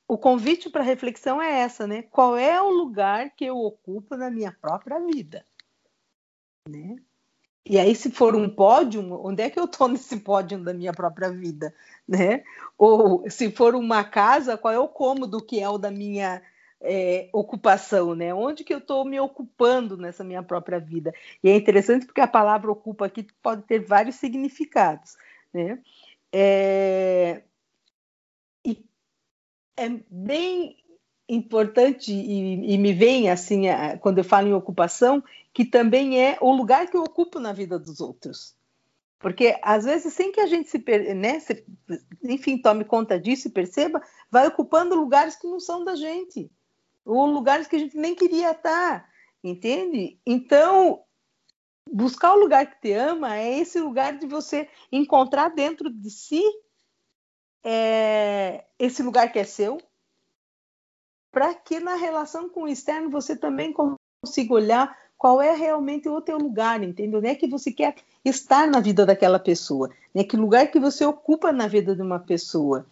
[0.09, 2.03] o convite para reflexão é essa, né?
[2.03, 5.44] Qual é o lugar que eu ocupo na minha própria vida?
[6.66, 6.97] Né?
[7.66, 10.94] E aí, se for um pódio, onde é que eu estou nesse pódio da minha
[10.94, 11.75] própria vida?
[12.09, 12.42] Né?
[12.79, 16.40] Ou se for uma casa, qual é o cômodo que é o da minha
[16.81, 18.14] é, ocupação?
[18.14, 18.33] Né?
[18.33, 21.12] Onde que eu estou me ocupando nessa minha própria vida?
[21.44, 25.18] E é interessante porque a palavra ocupa aqui pode ter vários significados.
[25.53, 25.79] Né?
[26.33, 27.42] É,
[29.79, 30.77] é bem
[31.29, 33.64] importante e, e, me vem assim
[34.01, 37.79] quando eu falo em ocupação que também é o lugar que eu ocupo na vida
[37.79, 38.57] dos outros.
[39.19, 40.83] Porque às vezes sem que a gente se,
[41.14, 41.64] né, se,
[42.25, 46.51] enfim tome conta disso e perceba vai ocupando lugares que não são da gente
[47.05, 49.09] ou lugares que a gente nem queria estar
[49.43, 50.19] entende?
[50.25, 51.03] Então
[51.91, 56.43] buscar o lugar que te ama é esse lugar de você encontrar dentro de si
[57.64, 59.79] é, esse lugar que é seu,
[61.31, 66.21] para que na relação com o externo você também consiga olhar qual é realmente o
[66.21, 67.21] teu lugar, entendeu?
[67.21, 70.23] Não é que você quer estar na vida daquela pessoa, né?
[70.23, 72.87] Que lugar que você ocupa na vida de uma pessoa.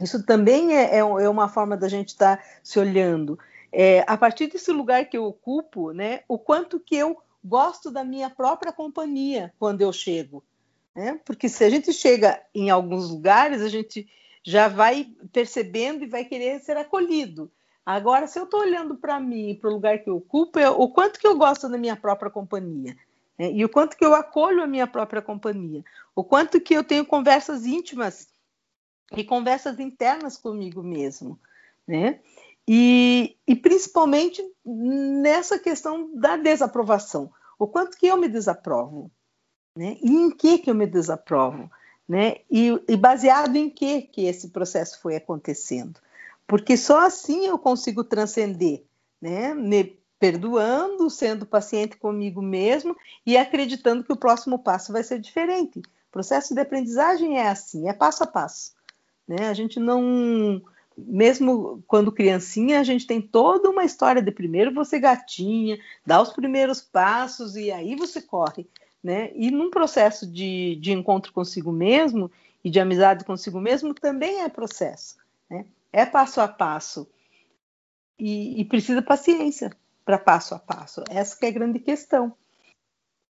[0.00, 3.38] Isso também é, é, é uma forma da gente estar tá se olhando.
[3.72, 6.20] É, a partir desse lugar que eu ocupo, né?
[6.28, 10.42] O quanto que eu gosto da minha própria companhia quando eu chego.
[10.96, 11.20] Né?
[11.26, 14.08] Porque se a gente chega em alguns lugares, a gente
[14.42, 17.52] já vai percebendo e vai querer ser acolhido.
[17.84, 20.88] Agora, se eu estou olhando para mim, para o lugar que eu ocupo, é o
[20.88, 22.96] quanto que eu gosto da minha própria companhia.
[23.38, 23.52] Né?
[23.52, 25.84] E o quanto que eu acolho a minha própria companhia.
[26.14, 28.28] O quanto que eu tenho conversas íntimas
[29.14, 31.38] e conversas internas comigo mesmo.
[31.86, 32.20] Né?
[32.66, 37.30] E, e principalmente nessa questão da desaprovação.
[37.58, 39.10] O quanto que eu me desaprovo.
[39.76, 39.98] Né?
[40.02, 41.70] E em que que eu me desaprovo?
[42.08, 42.36] Né?
[42.50, 46.00] E, e baseado em que que esse processo foi acontecendo?
[46.46, 48.84] Porque só assim eu consigo transcender,
[49.20, 49.52] né?
[49.52, 55.80] Me perdoando, sendo paciente comigo mesmo e acreditando que o próximo passo vai ser diferente.
[55.80, 58.72] O processo de aprendizagem é assim, é passo a passo.
[59.28, 59.48] Né?
[59.48, 60.62] A gente não,
[60.96, 66.32] mesmo quando criancinha, a gente tem toda uma história de primeiro você gatinha, dá os
[66.32, 68.66] primeiros passos e aí você corre
[69.06, 69.30] né?
[69.36, 72.28] E num processo de, de encontro consigo mesmo
[72.64, 75.16] e de amizade consigo mesmo também é processo,
[75.48, 75.64] né?
[75.92, 77.06] É passo a passo
[78.18, 79.70] e, e precisa paciência
[80.04, 81.04] para passo a passo.
[81.08, 82.34] Essa é a grande questão.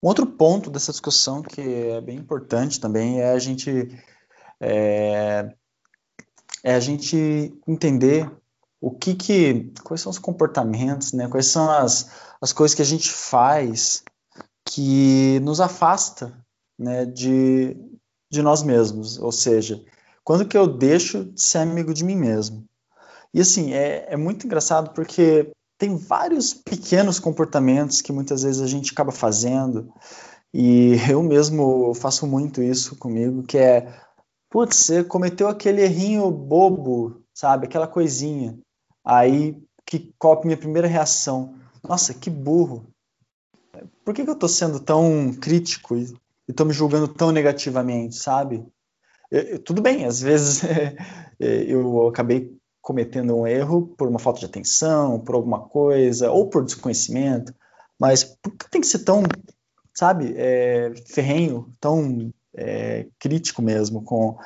[0.02, 3.96] Um outro ponto dessa discussão que é bem importante também é a gente
[4.60, 5.54] é,
[6.64, 8.28] é a gente entender
[8.82, 11.28] o que que quais são os comportamentos, né?
[11.28, 12.10] Quais são as,
[12.42, 14.04] as coisas que a gente faz
[14.70, 16.32] que nos afasta
[16.78, 17.76] né, de,
[18.32, 19.18] de nós mesmos.
[19.18, 19.84] Ou seja,
[20.24, 22.66] quando que eu deixo de ser amigo de mim mesmo?
[23.34, 28.68] E assim, é, é muito engraçado porque tem vários pequenos comportamentos que muitas vezes a
[28.68, 29.92] gente acaba fazendo,
[30.54, 33.92] e eu mesmo faço muito isso comigo, que é,
[34.52, 38.58] putz, você cometeu aquele errinho bobo, sabe, aquela coisinha.
[39.04, 41.56] Aí, que qual a minha primeira reação?
[41.82, 42.86] Nossa, que burro
[44.10, 46.12] por que, que eu estou sendo tão crítico e
[46.48, 48.66] estou me julgando tão negativamente, sabe?
[49.30, 50.64] Eu, eu, tudo bem, às vezes
[51.40, 56.66] eu acabei cometendo um erro por uma falta de atenção, por alguma coisa, ou por
[56.66, 57.54] desconhecimento,
[58.00, 59.22] mas por que tem que ser tão,
[59.94, 64.40] sabe, é, ferrenho, tão é, crítico mesmo com,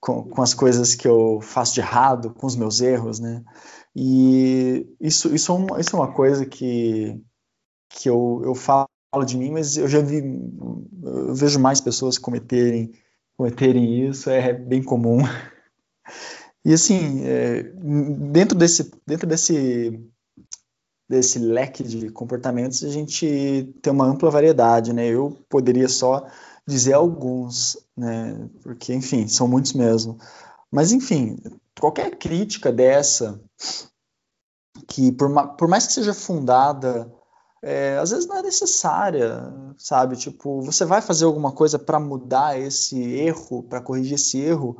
[0.00, 3.44] com, com, as coisas que eu faço de errado, com os meus erros, né?
[3.94, 7.22] E isso, isso, é, uma, isso é uma coisa que,
[7.88, 8.88] que eu, eu falo
[9.22, 10.22] de mim, mas eu já vi,
[11.02, 12.92] eu vejo mais pessoas cometerem,
[13.36, 15.18] cometerem isso, é bem comum.
[16.64, 17.62] E assim, é,
[18.32, 20.00] dentro desse, dentro desse,
[21.06, 25.06] desse leque de comportamentos, a gente tem uma ampla variedade, né?
[25.06, 26.26] Eu poderia só
[26.66, 28.48] dizer alguns, né?
[28.62, 30.18] Porque, enfim, são muitos mesmo.
[30.70, 31.36] Mas, enfim,
[31.78, 33.38] qualquer crítica dessa,
[34.88, 37.12] que por, por mais que seja fundada,
[37.66, 40.16] é, às vezes não é necessária, sabe?
[40.16, 44.76] Tipo, você vai fazer alguma coisa para mudar esse erro, para corrigir esse erro,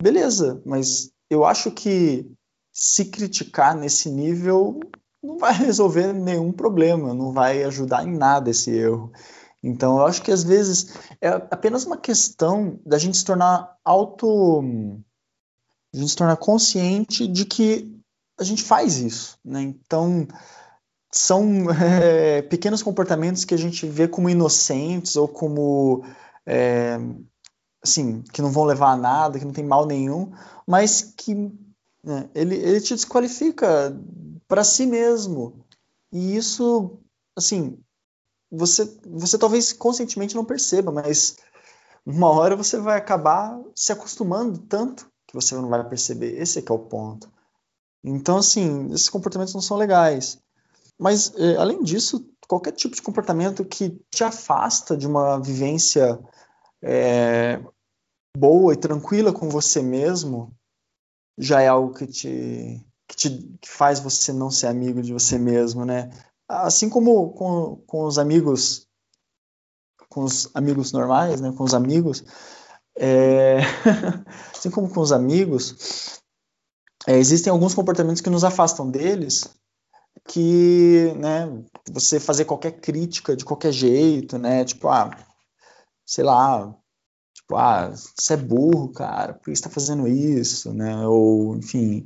[0.00, 2.30] beleza, mas eu acho que
[2.72, 4.78] se criticar nesse nível
[5.20, 9.12] não vai resolver nenhum problema, não vai ajudar em nada esse erro.
[9.60, 14.62] Então, eu acho que às vezes é apenas uma questão da gente se tornar auto.
[15.92, 18.00] a gente se tornar consciente de que
[18.38, 19.36] a gente faz isso.
[19.44, 19.62] Né?
[19.62, 20.28] Então,
[21.12, 26.04] são é, pequenos comportamentos que a gente vê como inocentes ou como.
[26.46, 26.98] É,
[27.82, 30.32] assim, que não vão levar a nada, que não tem mal nenhum,
[30.66, 31.34] mas que
[32.04, 33.96] né, ele, ele te desqualifica
[34.46, 35.64] para si mesmo.
[36.12, 36.98] E isso,
[37.36, 37.78] assim,
[38.50, 41.36] você, você talvez conscientemente não perceba, mas
[42.04, 46.40] uma hora você vai acabar se acostumando tanto que você não vai perceber.
[46.40, 47.30] Esse é que é o ponto.
[48.02, 50.38] Então, assim, esses comportamentos não são legais.
[51.00, 56.18] Mas, é, além disso, qualquer tipo de comportamento que te afasta de uma vivência
[56.82, 57.60] é,
[58.36, 60.52] boa e tranquila com você mesmo
[61.38, 65.38] já é algo que te, que te que faz você não ser amigo de você
[65.38, 66.10] mesmo, né?
[66.50, 68.88] assim como com, com os amigos
[70.08, 72.24] com os amigos normais, né, com os amigos,
[72.96, 73.58] é,
[74.52, 76.20] assim como com os amigos,
[77.06, 79.48] é, existem alguns comportamentos que nos afastam deles,
[80.26, 81.48] que, né,
[81.90, 85.10] você fazer qualquer crítica de qualquer jeito, né, tipo, ah,
[86.06, 86.74] sei lá,
[87.34, 92.04] tipo, ah, você é burro, cara, por que você tá fazendo isso, né, ou, enfim.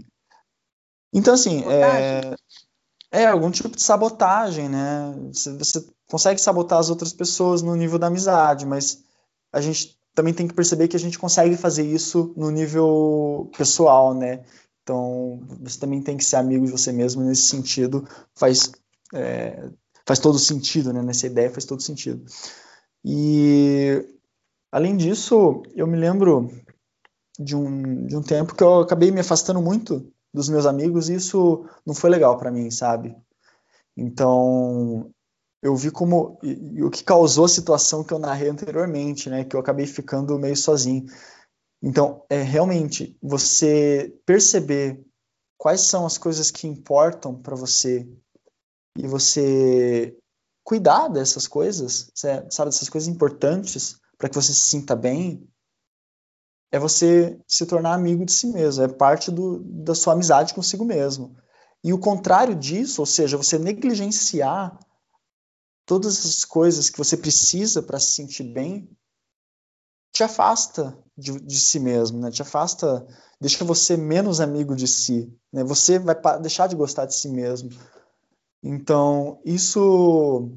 [1.13, 2.35] Então, assim, é,
[3.13, 5.15] é, algum tipo de sabotagem, né?
[5.33, 9.05] Você, você consegue sabotar as outras pessoas no nível da amizade, mas
[9.53, 14.13] a gente também tem que perceber que a gente consegue fazer isso no nível pessoal,
[14.13, 14.45] né?
[14.85, 18.71] Então, você também tem que ser amigo de você mesmo nesse sentido, faz,
[19.15, 19.71] é,
[20.07, 21.03] faz todo sentido, né?
[21.03, 22.23] Nessa ideia faz todo sentido.
[23.03, 24.07] E,
[24.71, 26.51] além disso, eu me lembro
[27.39, 31.15] de um, de um tempo que eu acabei me afastando muito dos meus amigos e
[31.15, 33.17] isso não foi legal para mim, sabe?
[33.97, 35.11] Então,
[35.63, 39.45] eu vi como e, e o que causou a situação que eu narrei anteriormente, né,
[39.45, 41.07] que eu acabei ficando meio sozinho.
[41.87, 45.05] Então, é realmente você perceber
[45.59, 48.09] quais são as coisas que importam para você
[48.97, 50.17] e você
[50.65, 55.47] cuidar dessas coisas, sabe, dessas coisas importantes para que você se sinta bem,
[56.73, 60.87] é você se tornar amigo de si mesmo, é parte do, da sua amizade consigo
[60.87, 61.37] mesmo.
[61.85, 64.79] E o contrário disso, ou seja, você negligenciar
[65.85, 68.89] todas as coisas que você precisa para se sentir bem,
[70.15, 72.31] te afasta de, de, si mesmo, né?
[72.31, 73.05] Te afasta,
[73.41, 75.65] deixa você menos amigo de si, né?
[75.65, 77.69] Você vai deixar de gostar de si mesmo.
[78.63, 80.53] Então, isso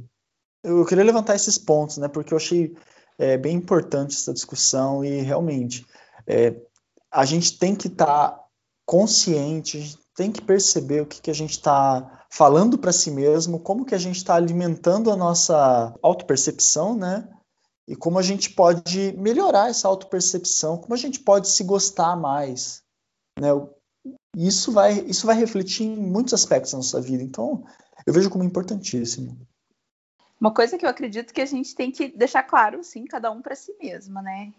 [0.63, 2.07] eu queria levantar esses pontos, né?
[2.07, 2.77] Porque eu achei
[3.17, 5.87] é, bem importante essa discussão e realmente
[6.27, 6.55] é,
[7.11, 8.43] a gente tem que estar tá
[8.85, 13.09] consciente, a gente tem que perceber o que, que a gente está falando para si
[13.09, 17.27] mesmo, como que a gente está alimentando a nossa autopercepção, né?
[17.87, 22.83] E como a gente pode melhorar essa autopercepção, como a gente pode se gostar mais,
[23.39, 23.49] né?
[24.35, 27.23] Isso vai, isso vai refletir em muitos aspectos da nossa vida.
[27.23, 27.63] Então,
[28.05, 29.37] eu vejo como importantíssimo.
[30.39, 33.41] Uma coisa que eu acredito que a gente tem que deixar claro, sim, cada um
[33.41, 34.53] para si mesma, né?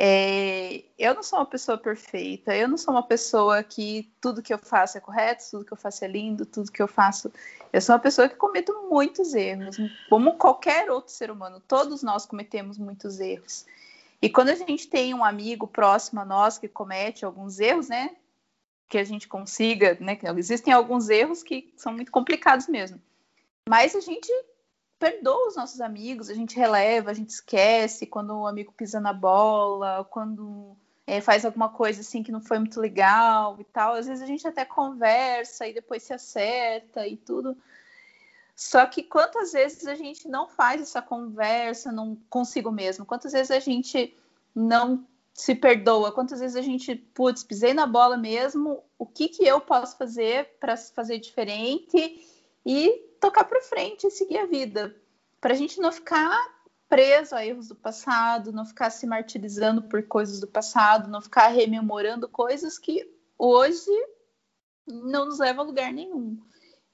[0.00, 4.54] É, eu não sou uma pessoa perfeita, eu não sou uma pessoa que tudo que
[4.54, 7.32] eu faço é correto, tudo que eu faço é lindo, tudo que eu faço.
[7.72, 9.76] Eu sou uma pessoa que cometo muitos erros,
[10.08, 13.66] como qualquer outro ser humano, todos nós cometemos muitos erros.
[14.22, 18.14] E quando a gente tem um amigo próximo a nós que comete alguns erros, né,
[18.88, 23.02] que a gente consiga, né, existem alguns erros que são muito complicados mesmo.
[23.68, 24.32] Mas a gente
[24.98, 29.12] perdoa os nossos amigos, a gente releva, a gente esquece quando o amigo pisa na
[29.12, 30.76] bola, quando
[31.06, 33.94] é, faz alguma coisa assim que não foi muito legal e tal.
[33.94, 37.56] Às vezes a gente até conversa e depois se acerta e tudo.
[38.54, 43.06] Só que quantas vezes a gente não faz essa conversa não consigo mesmo?
[43.06, 44.14] Quantas vezes a gente
[44.52, 46.10] não se perdoa?
[46.10, 48.82] Quantas vezes a gente, putz, pisei na bola mesmo?
[48.98, 52.26] O que, que eu posso fazer para fazer diferente?
[52.66, 54.94] E tocar para frente e seguir a vida,
[55.40, 56.36] para a gente não ficar
[56.88, 61.48] preso a erros do passado, não ficar se martirizando por coisas do passado, não ficar
[61.48, 63.90] rememorando coisas que hoje
[64.86, 66.40] não nos levam a lugar nenhum.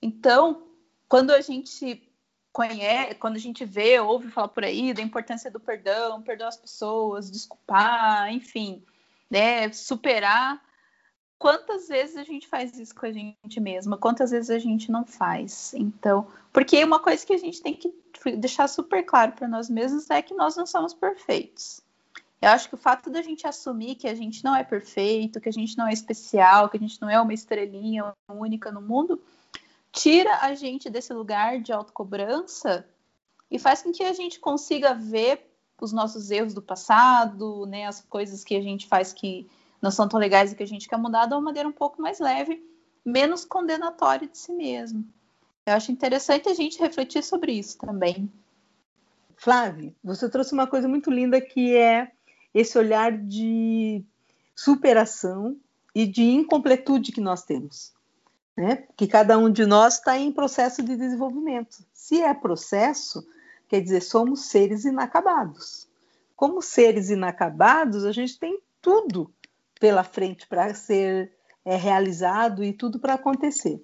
[0.02, 0.66] Então,
[1.08, 2.10] quando a gente
[2.52, 6.56] conhece, quando a gente vê, ouve falar por aí da importância do perdão, perdoar as
[6.56, 8.84] pessoas, desculpar, enfim,
[9.30, 10.62] né, superar.
[11.38, 13.98] Quantas vezes a gente faz isso com a gente mesma?
[13.98, 15.74] Quantas vezes a gente não faz?
[15.74, 17.92] Então, porque uma coisa que a gente tem que
[18.36, 21.82] deixar super claro para nós mesmos é que nós não somos perfeitos.
[22.40, 25.48] Eu acho que o fato da gente assumir que a gente não é perfeito, que
[25.48, 29.20] a gente não é especial, que a gente não é uma estrelinha única no mundo,
[29.90, 32.86] tira a gente desse lugar de autocobrança
[33.50, 38.00] e faz com que a gente consiga ver os nossos erros do passado, né, as
[38.02, 39.48] coisas que a gente faz que
[39.84, 42.02] não são tão legais e que a gente quer mudar de uma maneira um pouco
[42.02, 42.60] mais leve,
[43.04, 45.04] menos condenatória de si mesmo.
[45.66, 48.32] Eu acho interessante a gente refletir sobre isso também.
[49.36, 52.10] Flávia, você trouxe uma coisa muito linda que é
[52.52, 54.02] esse olhar de
[54.56, 55.56] superação
[55.94, 57.94] e de incompletude que nós temos
[58.56, 58.84] né?
[58.96, 61.84] que cada um de nós está em processo de desenvolvimento.
[61.92, 63.26] Se é processo,
[63.68, 65.88] quer dizer, somos seres inacabados.
[66.36, 69.30] Como seres inacabados, a gente tem tudo
[69.80, 71.32] pela frente para ser
[71.64, 73.80] é, realizado e tudo para acontecer.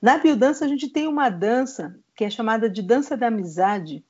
[0.00, 4.04] Na biodança, a gente tem uma dança que é chamada de dança da amizade,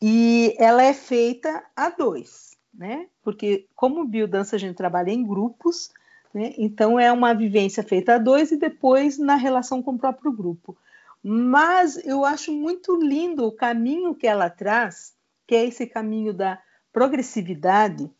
[0.00, 3.06] e ela é feita a dois, né?
[3.22, 5.90] Porque, como biodança, a gente trabalha em grupos,
[6.32, 6.52] né?
[6.58, 10.76] Então, é uma vivência feita a dois e depois na relação com o próprio grupo.
[11.22, 15.14] Mas eu acho muito lindo o caminho que ela traz,
[15.46, 16.60] que é esse caminho da
[16.92, 18.10] progressividade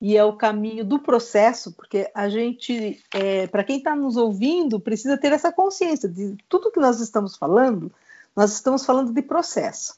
[0.00, 4.78] e é o caminho do processo, porque a gente, é, para quem está nos ouvindo,
[4.78, 7.90] precisa ter essa consciência de tudo que nós estamos falando,
[8.34, 9.96] nós estamos falando de processo.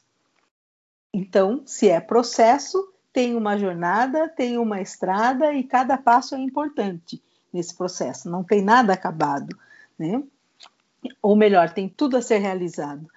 [1.12, 7.20] Então, se é processo, tem uma jornada, tem uma estrada e cada passo é importante
[7.53, 9.59] nesse processo, não tem nada acabado,
[9.99, 10.22] né?
[11.20, 13.09] Ou melhor, tem tudo a ser realizado.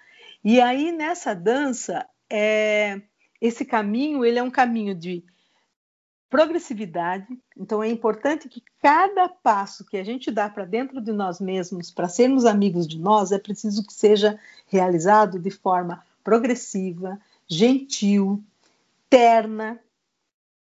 [0.44, 3.02] E aí nessa dança, é,
[3.40, 5.24] esse caminho ele é um caminho de
[6.32, 7.38] progressividade.
[7.58, 11.92] Então é importante que cada passo que a gente dá para dentro de nós mesmos,
[11.92, 18.42] para sermos amigos de nós, é preciso que seja realizado de forma progressiva, gentil,
[19.10, 19.78] terna,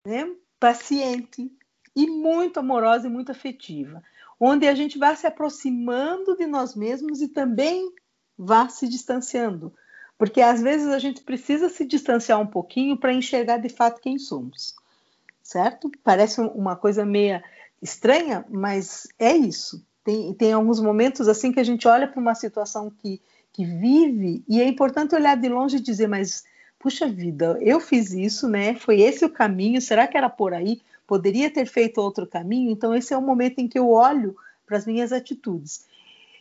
[0.04, 0.28] né?
[0.58, 1.50] paciente,
[1.94, 4.02] e muito amorosa e muito afetiva,
[4.38, 7.92] onde a gente vai se aproximando de nós mesmos e também
[8.36, 9.72] vá se distanciando,
[10.18, 14.18] porque às vezes a gente precisa se distanciar um pouquinho para enxergar de fato quem
[14.18, 14.74] somos,
[15.50, 15.90] certo?
[16.04, 17.42] Parece uma coisa meia
[17.82, 19.84] estranha, mas é isso.
[20.04, 23.20] Tem, tem alguns momentos assim que a gente olha para uma situação que,
[23.52, 26.44] que vive e é importante olhar de longe e dizer, mas
[26.78, 28.74] puxa vida, eu fiz isso, né?
[28.74, 30.80] Foi esse o caminho, será que era por aí?
[31.10, 34.76] poderia ter feito outro caminho, então esse é o momento em que eu olho para
[34.76, 35.84] as minhas atitudes.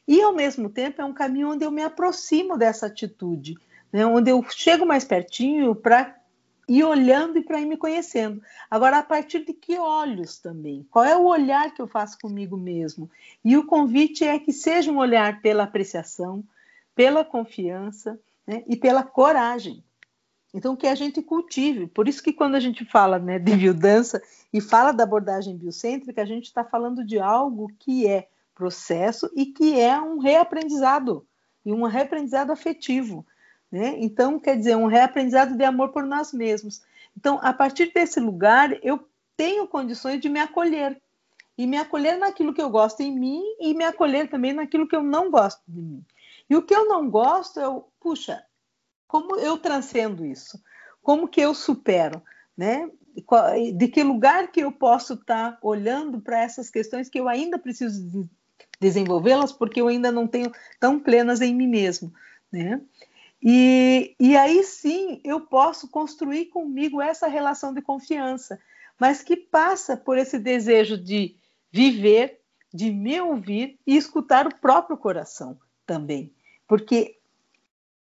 [0.07, 3.57] E ao mesmo tempo é um caminho onde eu me aproximo dessa atitude,
[3.91, 4.05] né?
[4.05, 6.15] onde eu chego mais pertinho para
[6.69, 8.41] ir olhando e para ir me conhecendo.
[8.69, 10.87] Agora, a partir de que olhos também?
[10.91, 13.09] Qual é o olhar que eu faço comigo mesmo?
[13.43, 16.43] E o convite é que seja um olhar pela apreciação,
[16.95, 18.63] pela confiança né?
[18.67, 19.83] e pela coragem.
[20.53, 21.87] Então, que a gente cultive.
[21.87, 24.21] Por isso que quando a gente fala né, de biodança
[24.53, 29.47] e fala da abordagem biocêntrica, a gente está falando de algo que é processo e
[29.47, 31.25] que é um reaprendizado,
[31.65, 33.25] e um reaprendizado afetivo.
[33.71, 33.95] Né?
[33.99, 36.81] Então, quer dizer, um reaprendizado de amor por nós mesmos.
[37.15, 39.07] Então, a partir desse lugar, eu
[39.37, 40.99] tenho condições de me acolher.
[41.57, 44.95] E me acolher naquilo que eu gosto em mim e me acolher também naquilo que
[44.95, 46.05] eu não gosto de mim.
[46.49, 48.43] E o que eu não gosto, eu, puxa,
[49.07, 50.61] como eu transcendo isso?
[51.03, 52.21] Como que eu supero?
[52.57, 52.89] Né?
[53.75, 57.59] De que lugar que eu posso estar tá olhando para essas questões que eu ainda
[57.59, 58.29] preciso de
[58.79, 62.13] desenvolvê-las porque eu ainda não tenho tão plenas em mim mesmo,
[62.51, 62.81] né?
[63.41, 68.59] E, e aí sim eu posso construir comigo essa relação de confiança,
[68.99, 71.37] mas que passa por esse desejo de
[71.71, 72.41] viver,
[72.73, 76.33] de me ouvir e escutar o próprio coração também,
[76.67, 77.17] porque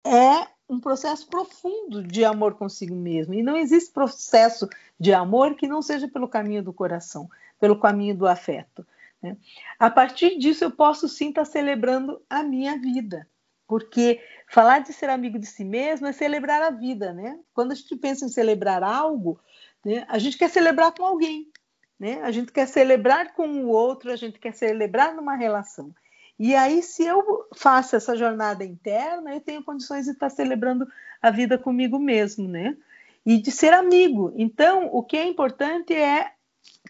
[0.06, 3.34] é um processo profundo de amor consigo mesmo.
[3.34, 4.68] E não existe processo
[5.00, 8.86] de amor que não seja pelo caminho do coração, pelo caminho do afeto.
[9.22, 9.38] Né?
[9.80, 13.28] A partir disso, eu posso sim estar celebrando a minha vida.
[13.68, 14.22] Porque
[14.54, 17.40] falar de ser amigo de si mesmo é celebrar a vida, né?
[17.56, 19.40] Quando a gente pensa em celebrar algo,
[19.84, 21.52] né, a gente quer celebrar com alguém,
[22.00, 22.22] né?
[22.22, 25.92] A gente quer celebrar com o outro, a gente quer celebrar numa relação.
[26.38, 30.88] E aí, se eu faço essa jornada interna, eu tenho condições de estar celebrando
[31.20, 32.78] a vida comigo mesmo, né?
[33.26, 34.32] E de ser amigo.
[34.36, 36.32] Então, o que é importante é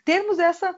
[0.03, 0.75] termos essa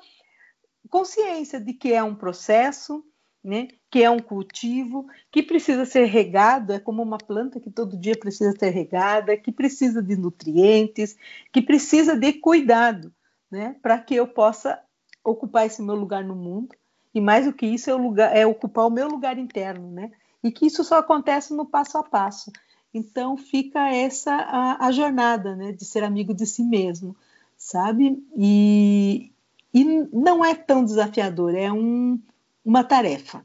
[0.88, 3.04] consciência de que é um processo,
[3.44, 3.70] né?
[3.96, 8.14] Que é um cultivo, que precisa ser regado, é como uma planta que todo dia
[8.14, 11.16] precisa ser regada, que precisa de nutrientes,
[11.50, 13.10] que precisa de cuidado,
[13.50, 14.78] né, para que eu possa
[15.24, 16.76] ocupar esse meu lugar no mundo.
[17.14, 20.12] E mais do que isso, é, o lugar, é ocupar o meu lugar interno, né?
[20.44, 22.52] E que isso só acontece no passo a passo.
[22.94, 27.16] Então fica essa a, a jornada, né, de ser amigo de si mesmo,
[27.56, 28.22] sabe?
[28.36, 29.32] E,
[29.74, 32.22] e não é tão desafiador, é um,
[32.66, 33.42] uma tarefa,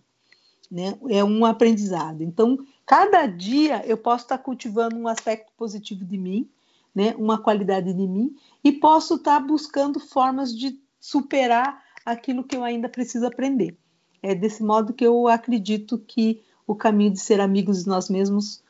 [0.71, 0.97] né?
[1.09, 2.23] é um aprendizado.
[2.23, 6.49] Então, cada dia eu posso estar cultivando um aspecto positivo de mim,
[6.95, 7.15] né?
[7.19, 12.89] uma qualidade de mim, e posso estar buscando formas de superar aquilo que eu ainda
[12.89, 13.77] preciso aprender.
[14.23, 18.63] É desse modo que eu acredito que o caminho de ser amigos de nós mesmos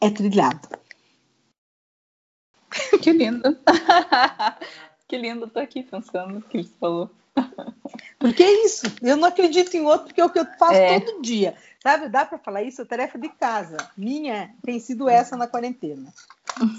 [0.00, 0.68] é trilhado.
[3.02, 3.58] Que lindo!
[5.06, 7.10] que lindo, tô aqui pensando o que ele falou.
[8.22, 11.00] Porque é isso, eu não acredito em outro, porque é o que eu faço é.
[11.00, 11.56] todo dia.
[11.82, 12.80] Sabe, dá para falar isso?
[12.80, 16.14] A tarefa de casa, minha, tem sido essa na quarentena.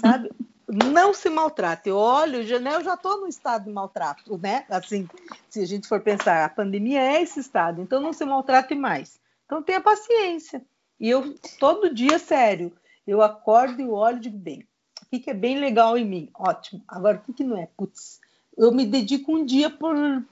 [0.00, 0.32] Sabe?
[0.66, 1.90] Não se maltrate.
[1.90, 4.64] Eu olho, eu já estou no estado de maltrato, né?
[4.70, 5.06] Assim,
[5.50, 9.20] se a gente for pensar, a pandemia é esse estado, então não se maltrate mais.
[9.44, 10.64] Então tenha paciência.
[10.98, 12.72] E eu, todo dia, sério,
[13.06, 14.66] eu acordo e olho e digo, bem,
[15.02, 16.30] o que, que é bem legal em mim?
[16.34, 16.82] Ótimo.
[16.88, 17.68] Agora, o que, que não é?
[17.76, 18.18] Putz,
[18.56, 19.70] eu me dedico um dia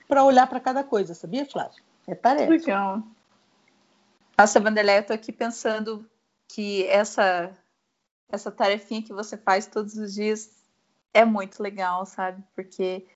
[0.09, 1.83] para olhar para cada coisa, sabia, Flávia?
[2.07, 2.51] É tarefa.
[2.51, 3.03] Legal.
[4.39, 6.09] Nossa, Vanderlei, eu estou aqui pensando
[6.49, 7.57] que essa,
[8.31, 10.51] essa tarefinha que você faz todos os dias
[11.15, 12.43] é muito legal, sabe?
[12.55, 13.07] Porque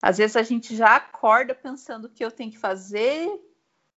[0.00, 3.30] às vezes a gente já acorda pensando o que eu tenho que fazer,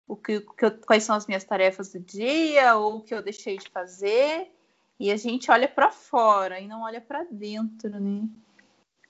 [0.07, 3.21] o que, que eu, quais são as minhas tarefas do dia, ou o que eu
[3.21, 4.51] deixei de fazer,
[4.99, 8.27] e a gente olha para fora e não olha para dentro, né?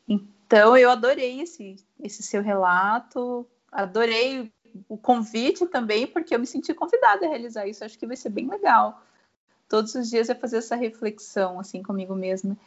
[0.08, 4.52] Então, eu adorei esse, esse seu relato, adorei
[4.88, 7.84] o convite também, porque eu me senti convidada a realizar isso.
[7.84, 9.02] Acho que vai ser bem legal.
[9.68, 12.58] Todos os dias é fazer essa reflexão, assim, comigo mesma.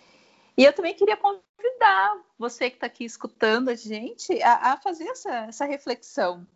[0.56, 5.04] E eu também queria convidar você que está aqui escutando a gente a, a fazer
[5.04, 6.46] essa, essa, reflexão.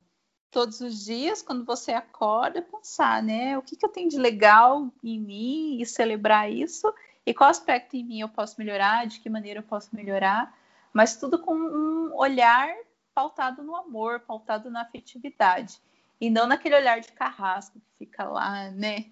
[0.50, 3.56] Todos os dias, quando você acorda, pensar, né?
[3.56, 6.92] O que, que eu tenho de legal em mim e celebrar isso.
[7.24, 10.52] E qual aspecto em mim eu posso melhorar, de que maneira eu posso melhorar
[10.92, 12.74] mas tudo com um olhar
[13.14, 15.80] pautado no amor, pautado na afetividade,
[16.20, 19.06] e não naquele olhar de carrasco que fica lá, né,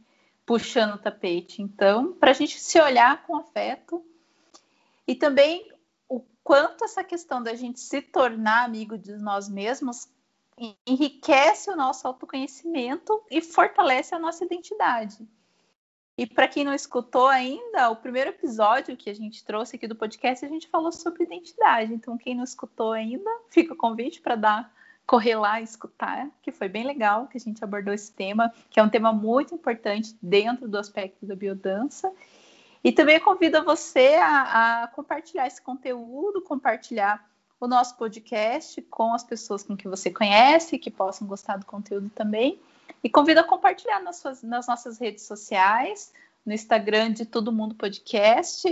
[0.45, 1.63] puxando o tapete.
[1.63, 4.05] Então, para a gente se olhar com afeto
[5.07, 5.71] e também
[6.09, 10.09] o quanto essa questão da gente se tornar amigo de nós mesmos
[10.87, 15.27] enriquece o nosso autoconhecimento e fortalece a nossa identidade.
[16.19, 19.95] E para quem não escutou ainda, o primeiro episódio que a gente trouxe aqui do
[19.95, 21.95] podcast, a gente falou sobre identidade.
[21.95, 26.51] Então, quem não escutou ainda, fica o convite para dar correr lá e escutar, que
[26.51, 30.15] foi bem legal que a gente abordou esse tema, que é um tema muito importante
[30.21, 32.13] dentro do aspecto da biodança.
[32.83, 37.25] E também convido você a, a compartilhar esse conteúdo, compartilhar
[37.61, 42.11] o nosso podcast com as pessoas com que você conhece, que possam gostar do conteúdo
[42.11, 42.59] também.
[43.03, 46.13] E convido a compartilhar nas, suas, nas nossas redes sociais,
[46.45, 48.69] no Instagram de Todo Mundo Podcast.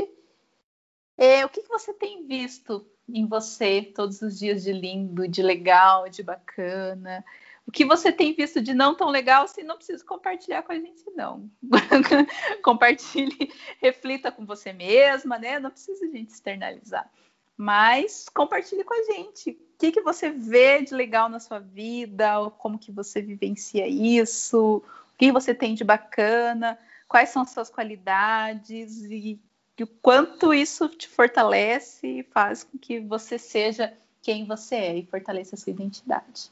[1.16, 5.42] É, o que, que você tem visto em você todos os dias de lindo, de
[5.42, 7.24] legal, de bacana?
[7.66, 10.78] O que você tem visto de não tão legal, se não precisa compartilhar com a
[10.78, 11.50] gente, não.
[12.62, 15.58] Compartilhe, reflita com você mesma, né?
[15.58, 17.10] Não precisa a gente externalizar.
[17.56, 19.50] Mas compartilhe com a gente.
[19.50, 22.50] O que, que você vê de legal na sua vida?
[22.58, 24.82] Como que você vivencia isso?
[25.14, 26.78] O que você tem de bacana?
[27.08, 29.02] Quais são as suas qualidades?
[29.04, 29.38] E,
[29.80, 33.92] o quanto isso te fortalece e faz com que você seja
[34.22, 36.50] quem você é e fortaleça a sua identidade.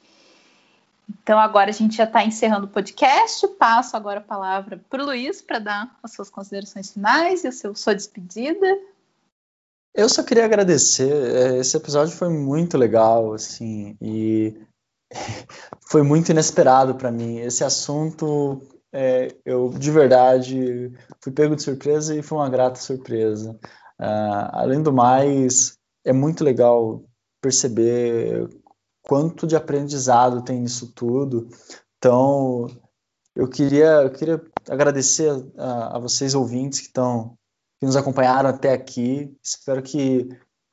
[1.08, 3.46] Então, agora a gente já está encerrando o podcast.
[3.48, 7.52] Passo agora a palavra para o Luiz para dar as suas considerações finais e a
[7.52, 8.78] sua despedida.
[9.94, 11.12] Eu só queria agradecer.
[11.12, 14.52] É, esse episódio foi muito legal, assim, e
[15.88, 17.38] foi muito inesperado para mim.
[17.38, 18.60] Esse assunto,
[18.92, 20.92] é, eu de verdade
[21.22, 23.52] fui pego de surpresa e foi uma grata surpresa.
[24.00, 27.04] Uh, além do mais, é muito legal
[27.40, 28.48] perceber
[29.02, 31.48] quanto de aprendizado tem nisso tudo.
[31.98, 32.66] Então,
[33.36, 37.38] eu queria, eu queria agradecer a, a vocês ouvintes que estão
[37.84, 39.30] que nos acompanharam até aqui.
[39.42, 40.28] Espero que,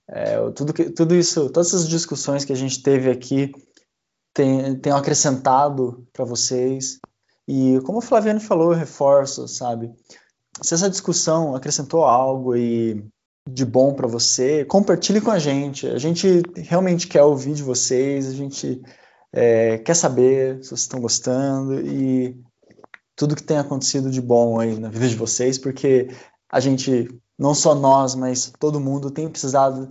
[0.08, 3.52] é, tudo, que tudo isso, todas essas discussões que a gente teve aqui
[4.34, 7.00] tenham, acrescentado para vocês.
[7.48, 9.92] E como o Flaviano falou, eu reforço, sabe?
[10.62, 13.06] Se essa discussão acrescentou algo e
[13.50, 15.88] de bom para você, compartilhe com a gente.
[15.88, 18.82] A gente realmente quer ouvir de vocês, a gente
[19.34, 22.40] é, quer saber se vocês estão gostando e
[23.16, 26.08] tudo que tem acontecido de bom aí na vida de vocês, porque
[26.52, 27.08] a gente,
[27.40, 29.90] não só nós, mas todo mundo tem precisado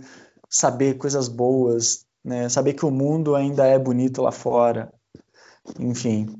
[0.49, 2.47] saber coisas boas, né?
[2.49, 4.93] Saber que o mundo ainda é bonito lá fora.
[5.79, 6.37] Enfim.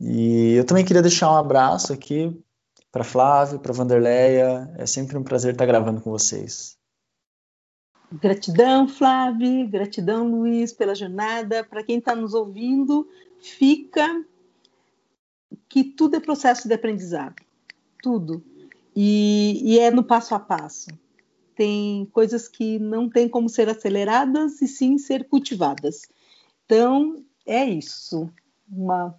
[0.00, 2.36] E eu também queria deixar um abraço aqui
[2.90, 4.72] para Flávio, para Vanderleia.
[4.76, 6.76] É sempre um prazer estar gravando com vocês.
[8.12, 11.64] Gratidão, Flávio, gratidão, Luiz, pela jornada.
[11.64, 13.08] Para quem está nos ouvindo,
[13.40, 14.24] fica
[15.68, 17.36] que tudo é processo de aprendizado,
[18.02, 18.42] tudo.
[18.98, 20.88] E, e, é no passo a passo.
[21.54, 26.08] Tem coisas que não tem como ser aceleradas e sim ser cultivadas.
[26.64, 28.32] Então, é isso.
[28.66, 29.14] Uma,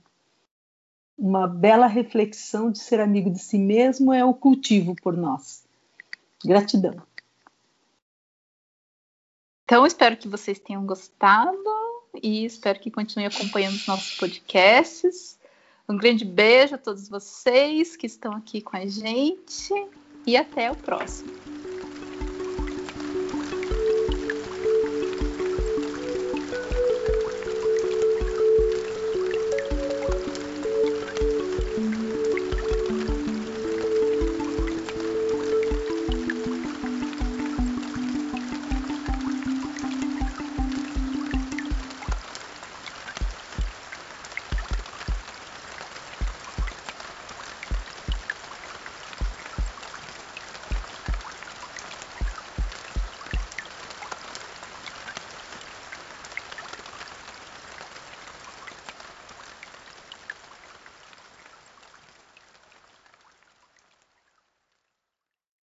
[1.15, 5.63] uma bela reflexão de ser amigo de si mesmo é o cultivo por nós.
[6.43, 6.95] Gratidão.
[9.63, 11.53] Então, espero que vocês tenham gostado
[12.23, 15.36] e espero que continuem acompanhando os nossos podcasts.
[15.89, 19.73] Um grande beijo a todos vocês que estão aqui com a gente
[20.25, 21.31] e até o próximo.